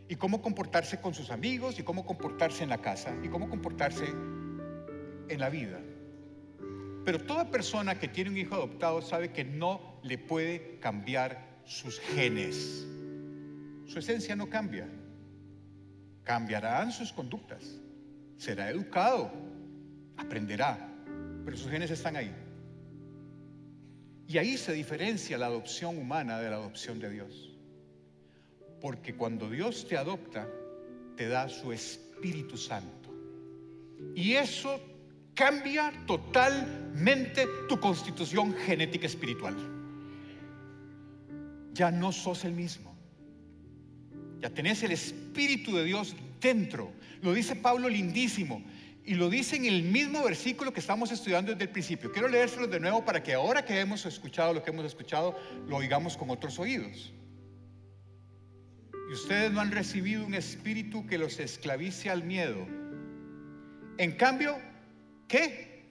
y 0.08 0.16
cómo 0.16 0.40
comportarse 0.40 1.00
con 1.00 1.14
sus 1.14 1.30
amigos 1.30 1.78
y 1.78 1.82
cómo 1.82 2.06
comportarse 2.06 2.62
en 2.62 2.70
la 2.70 2.78
casa 2.78 3.14
y 3.22 3.28
cómo 3.28 3.48
comportarse 3.48 4.06
en 5.28 5.40
la 5.40 5.50
vida. 5.50 5.80
Pero 7.04 7.20
toda 7.20 7.50
persona 7.50 7.98
que 7.98 8.08
tiene 8.08 8.30
un 8.30 8.38
hijo 8.38 8.54
adoptado 8.54 9.02
sabe 9.02 9.32
que 9.32 9.44
no 9.44 9.98
le 10.02 10.18
puede 10.18 10.78
cambiar 10.78 11.47
sus 11.68 12.00
genes. 12.00 12.86
Su 13.86 13.98
esencia 13.98 14.34
no 14.34 14.48
cambia. 14.48 14.88
Cambiarán 16.24 16.90
sus 16.90 17.12
conductas. 17.12 17.62
Será 18.38 18.70
educado. 18.70 19.30
Aprenderá. 20.16 20.78
Pero 21.44 21.56
sus 21.56 21.70
genes 21.70 21.90
están 21.90 22.16
ahí. 22.16 22.34
Y 24.26 24.38
ahí 24.38 24.56
se 24.56 24.72
diferencia 24.72 25.38
la 25.38 25.46
adopción 25.46 25.98
humana 25.98 26.40
de 26.40 26.50
la 26.50 26.56
adopción 26.56 26.98
de 26.98 27.10
Dios. 27.10 27.54
Porque 28.80 29.14
cuando 29.14 29.48
Dios 29.50 29.86
te 29.86 29.96
adopta, 29.96 30.48
te 31.16 31.28
da 31.28 31.48
su 31.48 31.72
Espíritu 31.72 32.56
Santo. 32.56 33.10
Y 34.14 34.34
eso 34.34 34.80
cambia 35.34 35.92
totalmente 36.06 37.46
tu 37.68 37.78
constitución 37.78 38.54
genética 38.54 39.06
espiritual 39.06 39.77
ya 41.78 41.92
no 41.92 42.10
sos 42.10 42.44
el 42.44 42.52
mismo. 42.52 42.92
Ya 44.40 44.50
tenés 44.50 44.82
el 44.82 44.90
Espíritu 44.90 45.76
de 45.76 45.84
Dios 45.84 46.16
dentro. 46.40 46.90
Lo 47.22 47.32
dice 47.32 47.54
Pablo 47.54 47.88
lindísimo. 47.88 48.60
Y 49.04 49.14
lo 49.14 49.30
dice 49.30 49.54
en 49.54 49.64
el 49.64 49.84
mismo 49.84 50.24
versículo 50.24 50.72
que 50.72 50.80
estamos 50.80 51.12
estudiando 51.12 51.52
desde 51.52 51.64
el 51.64 51.70
principio. 51.70 52.10
Quiero 52.10 52.26
leérselo 52.26 52.66
de 52.66 52.80
nuevo 52.80 53.04
para 53.04 53.22
que 53.22 53.32
ahora 53.32 53.64
que 53.64 53.78
hemos 53.78 54.04
escuchado 54.06 54.52
lo 54.52 54.62
que 54.62 54.70
hemos 54.70 54.84
escuchado, 54.84 55.38
lo 55.68 55.76
oigamos 55.76 56.16
con 56.16 56.30
otros 56.30 56.58
oídos. 56.58 57.12
Y 59.08 59.12
ustedes 59.12 59.52
no 59.52 59.60
han 59.60 59.70
recibido 59.70 60.26
un 60.26 60.34
espíritu 60.34 61.06
que 61.06 61.16
los 61.16 61.38
esclavice 61.38 62.10
al 62.10 62.24
miedo. 62.24 62.66
En 63.98 64.12
cambio, 64.16 64.58
¿qué? 65.28 65.86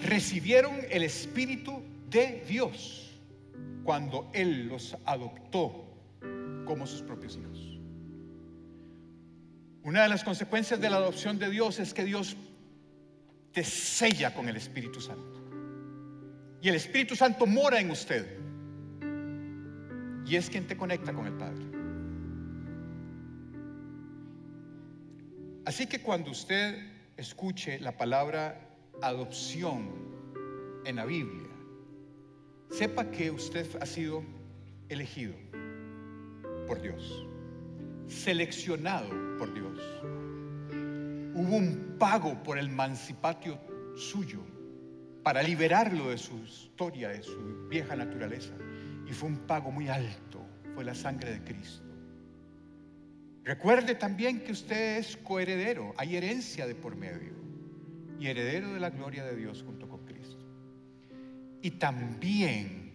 Recibieron 0.00 0.76
el 0.90 1.02
espíritu 1.02 1.82
de 2.10 2.44
Dios 2.46 3.03
cuando 3.84 4.30
Él 4.32 4.68
los 4.68 4.96
adoptó 5.04 5.84
como 6.64 6.86
sus 6.86 7.02
propios 7.02 7.36
hijos. 7.36 7.78
Una 9.82 10.02
de 10.02 10.08
las 10.08 10.24
consecuencias 10.24 10.80
de 10.80 10.88
la 10.88 10.96
adopción 10.96 11.38
de 11.38 11.50
Dios 11.50 11.78
es 11.78 11.92
que 11.92 12.04
Dios 12.04 12.36
te 13.52 13.62
sella 13.62 14.34
con 14.34 14.48
el 14.48 14.56
Espíritu 14.56 15.00
Santo. 15.00 15.42
Y 16.62 16.68
el 16.70 16.76
Espíritu 16.76 17.14
Santo 17.14 17.46
mora 17.46 17.78
en 17.78 17.90
usted. 17.90 18.38
Y 20.26 20.36
es 20.36 20.48
quien 20.48 20.66
te 20.66 20.76
conecta 20.76 21.12
con 21.12 21.26
el 21.26 21.34
Padre. 21.34 21.62
Así 25.66 25.86
que 25.86 26.00
cuando 26.00 26.30
usted 26.30 26.90
escuche 27.18 27.78
la 27.80 27.96
palabra 27.96 28.76
adopción 29.02 29.90
en 30.86 30.96
la 30.96 31.04
Biblia, 31.04 31.43
sepa 32.76 33.08
que 33.08 33.30
usted 33.30 33.66
ha 33.80 33.86
sido 33.86 34.24
elegido 34.88 35.34
por 36.66 36.82
Dios, 36.82 37.24
seleccionado 38.08 39.08
por 39.38 39.54
Dios. 39.54 39.78
Hubo 41.36 41.56
un 41.56 41.94
pago 42.00 42.42
por 42.42 42.58
el 42.58 42.68
mancipatio 42.68 43.60
suyo 43.94 44.40
para 45.22 45.40
liberarlo 45.42 46.10
de 46.10 46.18
su 46.18 46.36
historia, 46.38 47.10
de 47.10 47.22
su 47.22 47.68
vieja 47.68 47.94
naturaleza. 47.94 48.54
Y 49.08 49.12
fue 49.12 49.28
un 49.28 49.46
pago 49.46 49.70
muy 49.70 49.88
alto, 49.88 50.44
fue 50.74 50.84
la 50.84 50.96
sangre 50.96 51.30
de 51.30 51.44
Cristo. 51.44 51.84
Recuerde 53.44 53.94
también 53.94 54.42
que 54.42 54.50
usted 54.50 54.98
es 54.98 55.16
coheredero, 55.18 55.94
hay 55.96 56.16
herencia 56.16 56.66
de 56.66 56.74
por 56.74 56.96
medio 56.96 57.34
y 58.18 58.26
heredero 58.26 58.72
de 58.72 58.80
la 58.80 58.90
gloria 58.90 59.24
de 59.24 59.36
Dios 59.36 59.62
junto 59.62 59.88
con. 59.88 59.93
Y 61.64 61.70
también, 61.70 62.92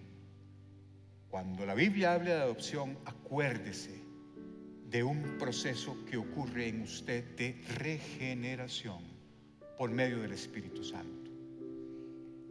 cuando 1.28 1.66
la 1.66 1.74
Biblia 1.74 2.14
habla 2.14 2.36
de 2.36 2.42
adopción, 2.42 3.00
acuérdese 3.04 4.00
de 4.88 5.02
un 5.02 5.40
proceso 5.40 5.98
que 6.06 6.18
ocurre 6.18 6.68
en 6.68 6.84
usted 6.84 7.36
de 7.36 7.60
regeneración 7.78 9.00
por 9.76 9.90
medio 9.90 10.20
del 10.20 10.34
Espíritu 10.34 10.84
Santo. 10.84 11.32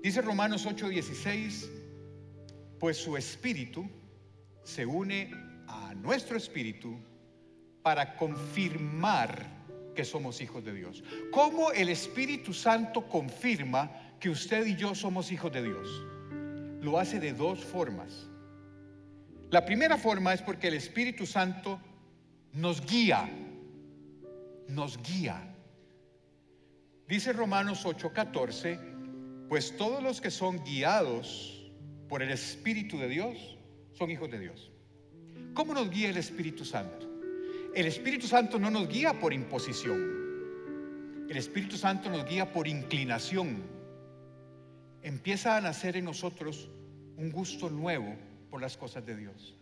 Dice 0.03 0.21
Romanos 0.21 0.67
8:16, 0.67 1.71
pues 2.81 2.97
su 2.97 3.17
espíritu 3.17 3.89
se 4.65 4.85
une 4.85 5.31
a 5.69 5.95
nuestro 5.95 6.37
espíritu 6.37 6.99
para 7.81 8.17
confirmar 8.17 9.47
que 9.95 10.05
somos 10.05 10.41
hijos 10.41 10.65
de 10.65 10.75
Dios. 10.75 11.05
¿Cómo 11.31 11.71
el 11.71 11.89
Espíritu 11.89 12.53
Santo 12.53 13.09
confirma 13.09 14.08
que 14.21 14.31
usted 14.31 14.67
y 14.67 14.77
yo 14.77 14.95
somos 14.95 15.31
hijos 15.33 15.53
de 15.53 15.63
Dios? 15.63 15.89
Lo 16.81 16.99
hace 16.99 17.21
de 17.21 17.33
dos 17.33 17.65
formas. 17.65 18.29
La 19.51 19.65
primera 19.65 19.97
forma 19.97 20.35
es 20.35 20.43
porque 20.43 20.69
el 20.69 20.75
Espíritu 20.75 21.27
Santo 21.27 21.81
nos 22.53 22.85
guía, 22.85 23.29
nos 24.69 24.99
guía. 25.03 25.55
Dice 27.09 27.33
Romanos 27.33 27.87
8:14, 27.87 28.79
pues 29.49 29.77
todos 29.77 30.03
los 30.03 30.21
que 30.21 30.31
son 30.31 30.63
guiados 30.65 31.73
por 32.09 32.23
el 32.23 32.31
Espíritu 32.31 32.99
de 32.99 33.09
Dios 33.09 33.57
son 33.93 34.11
hijos 34.11 34.31
de 34.31 34.39
Dios. 34.39 34.71
¿Cómo 35.55 35.73
nos 35.75 35.91
guía 35.91 36.11
el 36.11 36.19
Espíritu 36.19 36.65
Santo? 36.65 37.09
El 37.75 37.87
Espíritu 37.87 38.27
Santo 38.27 38.59
no 38.59 38.71
nos 38.71 38.89
guía 38.89 39.19
por 39.19 39.33
imposición. 39.33 40.19
El 41.29 41.37
Espíritu 41.37 41.77
Santo 41.77 42.11
nos 42.11 42.29
guía 42.29 42.53
por 42.53 42.67
inclinación. 42.67 43.63
Empieza 45.03 45.57
a 45.57 45.61
nacer 45.61 45.97
en 45.97 46.05
nosotros 46.05 46.69
un 47.17 47.31
gusto 47.31 47.71
nuevo 47.71 48.15
por 48.51 48.61
las 48.61 48.77
cosas 48.77 49.05
de 49.05 49.17
Dios. 49.17 49.55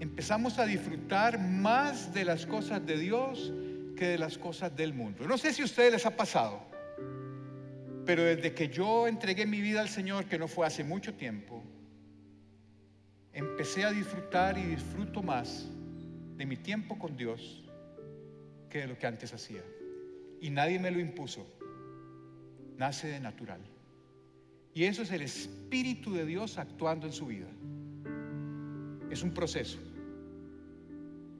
Empezamos 0.00 0.58
a 0.58 0.66
disfrutar 0.66 1.38
más 1.38 2.12
de 2.12 2.24
las 2.24 2.46
cosas 2.46 2.84
de 2.84 2.98
Dios 2.98 3.52
que 3.96 4.06
de 4.06 4.18
las 4.18 4.38
cosas 4.38 4.74
del 4.74 4.92
mundo. 4.92 5.26
No 5.26 5.38
sé 5.38 5.52
si 5.52 5.62
a 5.62 5.64
ustedes 5.64 5.92
les 5.92 6.06
ha 6.06 6.16
pasado, 6.16 6.60
pero 8.04 8.22
desde 8.24 8.54
que 8.54 8.68
yo 8.68 9.06
entregué 9.06 9.46
mi 9.46 9.60
vida 9.60 9.80
al 9.80 9.88
Señor, 9.88 10.26
que 10.26 10.38
no 10.38 10.48
fue 10.48 10.66
hace 10.66 10.84
mucho 10.84 11.14
tiempo, 11.14 11.62
empecé 13.32 13.84
a 13.84 13.92
disfrutar 13.92 14.58
y 14.58 14.62
disfruto 14.62 15.22
más 15.22 15.66
de 16.36 16.46
mi 16.46 16.56
tiempo 16.56 16.98
con 16.98 17.16
Dios 17.16 17.64
que 18.68 18.80
de 18.80 18.86
lo 18.88 18.98
que 18.98 19.06
antes 19.06 19.32
hacía. 19.32 19.62
Y 20.40 20.50
nadie 20.50 20.78
me 20.78 20.90
lo 20.90 21.00
impuso. 21.00 21.46
Nace 22.76 23.06
de 23.08 23.20
natural. 23.20 23.60
Y 24.74 24.84
eso 24.84 25.02
es 25.02 25.12
el 25.12 25.22
Espíritu 25.22 26.12
de 26.12 26.26
Dios 26.26 26.58
actuando 26.58 27.06
en 27.06 27.12
su 27.12 27.26
vida. 27.26 27.46
Es 29.08 29.22
un 29.22 29.32
proceso. 29.32 29.78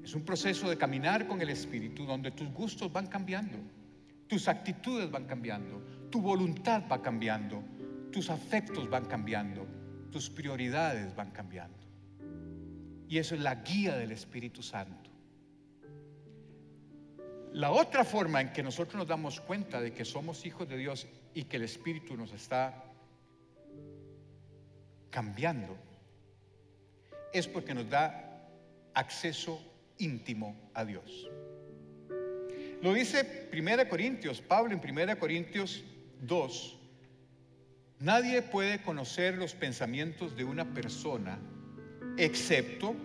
Es 0.05 0.14
un 0.14 0.25
proceso 0.25 0.70
de 0.70 0.79
caminar 0.79 1.27
con 1.27 1.40
el 1.40 1.51
Espíritu 1.51 2.07
donde 2.07 2.31
tus 2.31 2.49
gustos 2.53 2.92
van 2.92 3.09
cambiando, 3.09 3.59
tus 4.29 4.47
actitudes 4.49 5.11
van 5.11 5.25
cambiando, 5.25 5.83
tu 6.11 6.20
voluntad 6.20 6.85
va 6.90 7.03
cambiando, 7.03 7.64
tus 8.12 8.31
afectos 8.31 8.88
van 8.88 9.07
cambiando, 9.07 9.66
tus 10.12 10.31
prioridades 10.31 11.16
van 11.16 11.31
cambiando. 11.31 11.79
Y 13.09 13.18
eso 13.18 13.35
es 13.35 13.40
la 13.40 13.57
guía 13.57 13.97
del 13.97 14.12
Espíritu 14.12 14.62
Santo. 14.62 15.11
La 17.53 17.70
otra 17.70 18.05
forma 18.05 18.40
en 18.40 18.53
que 18.53 18.62
nosotros 18.62 18.97
nos 18.97 19.09
damos 19.09 19.40
cuenta 19.40 19.81
de 19.81 19.92
que 19.92 20.05
somos 20.05 20.44
hijos 20.44 20.68
de 20.68 20.77
Dios 20.77 21.09
y 21.33 21.44
que 21.44 21.57
el 21.57 21.62
Espíritu 21.62 22.16
nos 22.16 22.33
está 22.33 22.85
cambiando 25.14 25.79
es 27.33 27.46
porque 27.46 27.72
nos 27.72 27.88
da 27.88 28.48
acceso 28.94 29.62
íntimo 29.98 30.57
a 30.74 30.85
Dios. 30.85 31.31
Lo 32.83 32.92
dice 32.92 33.48
1 33.53 33.88
Corintios, 33.88 34.40
Pablo 34.40 34.74
en 34.74 34.81
1 34.81 35.16
Corintios 35.20 35.85
2. 36.22 36.81
Nadie 38.00 38.42
puede 38.42 38.83
conocer 38.83 39.38
los 39.38 39.55
pensamientos 39.55 40.35
de 40.35 40.42
una 40.42 40.74
persona 40.74 41.38
excepto 42.18 42.96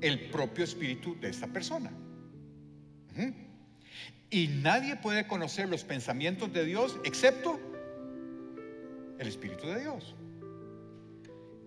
el 0.00 0.28
propio 0.30 0.64
espíritu 0.64 1.16
de 1.20 1.28
esta 1.28 1.46
persona. 1.46 1.92
Y 4.28 4.48
nadie 4.48 4.96
puede 4.96 5.28
conocer 5.28 5.68
los 5.68 5.84
pensamientos 5.84 6.52
de 6.52 6.64
Dios 6.64 6.98
excepto 7.04 7.60
el 9.20 9.28
Espíritu 9.28 9.68
de 9.68 9.80
Dios. 9.80 10.16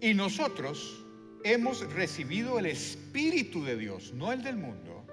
Y 0.01 0.13
nosotros 0.13 1.05
hemos 1.43 1.81
recibido 1.93 2.59
el 2.59 2.67
Espíritu 2.67 3.63
de 3.63 3.77
Dios, 3.77 4.13
no 4.13 4.31
el 4.31 4.43
del 4.43 4.57
mundo, 4.57 5.05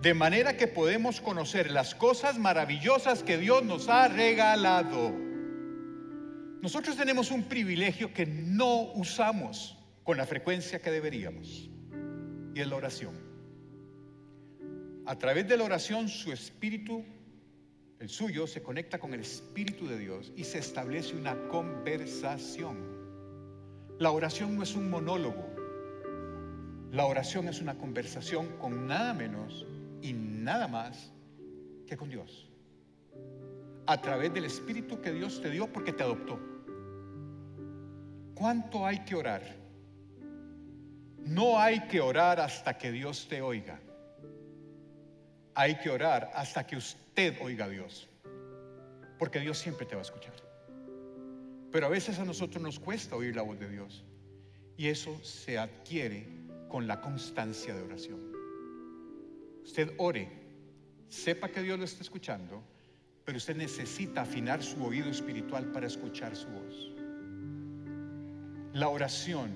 de 0.00 0.14
manera 0.14 0.56
que 0.56 0.68
podemos 0.68 1.20
conocer 1.20 1.70
las 1.70 1.94
cosas 1.94 2.38
maravillosas 2.38 3.22
que 3.22 3.38
Dios 3.38 3.64
nos 3.64 3.88
ha 3.88 4.08
regalado. 4.08 5.12
Nosotros 6.62 6.96
tenemos 6.96 7.30
un 7.30 7.44
privilegio 7.44 8.12
que 8.12 8.26
no 8.26 8.92
usamos 8.94 9.76
con 10.02 10.16
la 10.16 10.26
frecuencia 10.26 10.80
que 10.80 10.90
deberíamos. 10.90 11.70
Y 12.54 12.60
es 12.60 12.66
la 12.66 12.76
oración. 12.76 13.14
A 15.04 15.18
través 15.18 15.46
de 15.46 15.56
la 15.56 15.64
oración 15.64 16.08
su 16.08 16.32
espíritu, 16.32 17.04
el 18.00 18.08
suyo, 18.08 18.46
se 18.46 18.62
conecta 18.62 18.98
con 18.98 19.14
el 19.14 19.20
espíritu 19.20 19.86
de 19.86 19.98
Dios 19.98 20.32
y 20.36 20.44
se 20.44 20.58
establece 20.58 21.14
una 21.14 21.36
conversación. 21.48 22.95
La 23.98 24.10
oración 24.10 24.56
no 24.56 24.62
es 24.62 24.74
un 24.74 24.90
monólogo. 24.90 25.46
La 26.92 27.06
oración 27.06 27.48
es 27.48 27.62
una 27.62 27.78
conversación 27.78 28.58
con 28.58 28.86
nada 28.86 29.14
menos 29.14 29.66
y 30.02 30.12
nada 30.12 30.68
más 30.68 31.12
que 31.86 31.96
con 31.96 32.10
Dios. 32.10 32.46
A 33.86 34.00
través 34.00 34.34
del 34.34 34.44
espíritu 34.44 35.00
que 35.00 35.12
Dios 35.12 35.40
te 35.40 35.50
dio 35.50 35.72
porque 35.72 35.94
te 35.94 36.02
adoptó. 36.02 36.38
¿Cuánto 38.34 38.84
hay 38.84 38.98
que 39.04 39.14
orar? 39.14 39.42
No 41.24 41.58
hay 41.58 41.80
que 41.88 42.00
orar 42.00 42.38
hasta 42.38 42.76
que 42.76 42.92
Dios 42.92 43.26
te 43.28 43.40
oiga. 43.40 43.80
Hay 45.54 45.76
que 45.78 45.88
orar 45.88 46.30
hasta 46.34 46.66
que 46.66 46.76
usted 46.76 47.36
oiga 47.40 47.64
a 47.64 47.68
Dios. 47.68 48.10
Porque 49.18 49.40
Dios 49.40 49.56
siempre 49.56 49.86
te 49.86 49.94
va 49.94 50.02
a 50.02 50.04
escuchar. 50.04 50.45
Pero 51.76 51.88
a 51.88 51.90
veces 51.90 52.18
a 52.18 52.24
nosotros 52.24 52.62
nos 52.62 52.80
cuesta 52.80 53.16
oír 53.16 53.36
la 53.36 53.42
voz 53.42 53.60
de 53.60 53.68
Dios. 53.68 54.02
Y 54.78 54.86
eso 54.86 55.22
se 55.22 55.58
adquiere 55.58 56.26
con 56.70 56.86
la 56.86 57.02
constancia 57.02 57.74
de 57.74 57.82
oración. 57.82 58.18
Usted 59.62 59.92
ore, 59.98 60.26
sepa 61.06 61.50
que 61.50 61.60
Dios 61.60 61.78
lo 61.78 61.84
está 61.84 62.02
escuchando, 62.02 62.62
pero 63.26 63.36
usted 63.36 63.56
necesita 63.56 64.22
afinar 64.22 64.62
su 64.62 64.82
oído 64.82 65.10
espiritual 65.10 65.70
para 65.70 65.86
escuchar 65.86 66.34
su 66.34 66.48
voz. 66.48 66.92
La 68.72 68.88
oración 68.88 69.50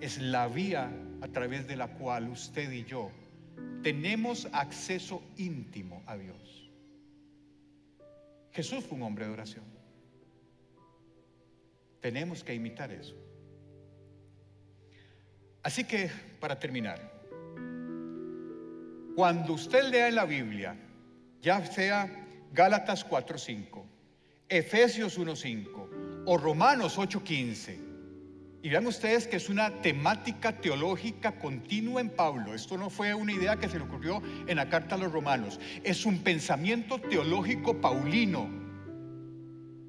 es 0.00 0.18
la 0.22 0.46
vía 0.46 0.88
a 1.20 1.26
través 1.26 1.66
de 1.66 1.74
la 1.74 1.88
cual 1.88 2.28
usted 2.28 2.70
y 2.70 2.84
yo 2.84 3.10
tenemos 3.82 4.46
acceso 4.52 5.20
íntimo 5.36 6.04
a 6.06 6.16
Dios. 6.16 6.70
Jesús 8.52 8.84
fue 8.84 8.98
un 8.98 9.02
hombre 9.02 9.26
de 9.26 9.32
oración. 9.32 9.75
Tenemos 12.06 12.44
que 12.44 12.54
imitar 12.54 12.92
eso. 12.92 13.16
Así 15.60 15.82
que, 15.82 16.08
para 16.38 16.56
terminar, 16.56 17.00
Cuando 19.16 19.54
usted 19.54 19.82
lea 19.90 20.06
en 20.06 20.14
la 20.14 20.24
Biblia, 20.24 20.76
ya 21.42 21.66
sea 21.66 22.08
Gálatas 22.52 23.04
4.5, 23.04 23.82
Efesios 24.48 25.18
1.5 25.18 26.22
o 26.26 26.38
Romanos 26.38 26.96
8.15, 26.96 27.76
y 28.62 28.68
vean 28.68 28.86
ustedes 28.86 29.26
que 29.26 29.38
es 29.38 29.48
una 29.48 29.82
temática 29.82 30.60
teológica 30.60 31.40
continua 31.40 32.00
en 32.00 32.10
Pablo. 32.10 32.54
Esto 32.54 32.78
no 32.78 32.88
fue 32.88 33.14
una 33.14 33.32
idea 33.32 33.56
que 33.56 33.68
se 33.68 33.78
le 33.78 33.84
ocurrió 33.84 34.22
en 34.46 34.58
la 34.58 34.68
carta 34.68 34.94
a 34.94 34.98
los 34.98 35.10
romanos. 35.10 35.58
Es 35.82 36.06
un 36.06 36.22
pensamiento 36.22 37.00
teológico 37.00 37.80
paulino, 37.80 38.48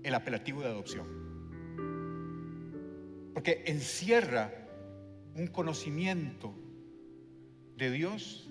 el 0.02 0.16
apelativo 0.16 0.62
de 0.62 0.68
adopción. 0.70 1.17
Porque 3.48 3.72
encierra 3.72 4.52
un 5.34 5.48
conocimiento 5.48 6.54
de 7.78 7.92
Dios 7.92 8.50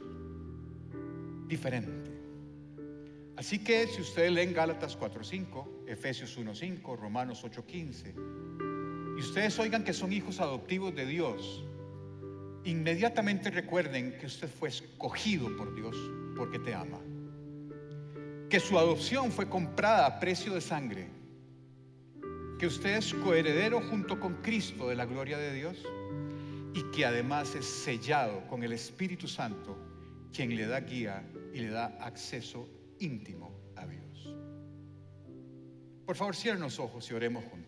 diferente. 1.47 2.11
Así 3.37 3.59
que 3.59 3.89
si 3.89 4.01
ustedes 4.01 4.33
leen 4.33 4.55
Gálatas 4.55 4.99
4.5, 4.99 5.87
Efesios 5.87 6.39
1.5, 6.39 6.97
Romanos 6.97 7.45
8.15, 7.45 9.19
y 9.19 9.21
ustedes 9.21 9.59
oigan 9.59 9.85
que 9.85 9.93
son 9.93 10.15
hijos 10.15 10.41
adoptivos 10.41 10.95
de 10.95 11.05
Dios, 11.05 11.63
inmediatamente 12.65 13.51
recuerden 13.51 14.17
que 14.17 14.25
usted 14.25 14.49
fue 14.49 14.71
escogido 14.71 15.55
por 15.59 15.75
Dios 15.75 15.95
porque 16.39 16.59
te 16.59 16.73
ama. 16.73 17.01
Que 18.49 18.61
su 18.61 18.79
adopción 18.79 19.31
fue 19.31 19.47
comprada 19.47 20.07
a 20.07 20.19
precio 20.19 20.55
de 20.55 20.63
sangre. 20.63 21.16
Que 22.59 22.67
usted 22.67 22.97
es 22.97 23.13
coheredero 23.13 23.81
junto 23.81 24.19
con 24.19 24.43
Cristo 24.43 24.89
de 24.89 24.97
la 24.97 25.05
gloria 25.05 25.37
de 25.37 25.53
Dios. 25.53 25.85
Y 26.75 26.83
que 26.91 27.05
además 27.05 27.55
es 27.55 27.65
sellado 27.65 28.47
con 28.49 28.63
el 28.63 28.73
Espíritu 28.73 29.29
Santo, 29.29 29.77
quien 30.33 30.55
le 30.55 30.67
da 30.67 30.81
guía 30.81 31.23
y 31.53 31.61
le 31.61 31.69
da 31.69 31.87
acceso 32.01 32.69
íntimo 33.01 33.51
a 33.77 33.87
Dios. 33.87 34.35
Por 36.05 36.17
favor, 36.17 36.37
cierren 36.37 36.63
los 36.63 36.79
ojos 36.79 37.11
y 37.11 37.15
oremos 37.15 37.45
juntos. 37.45 37.66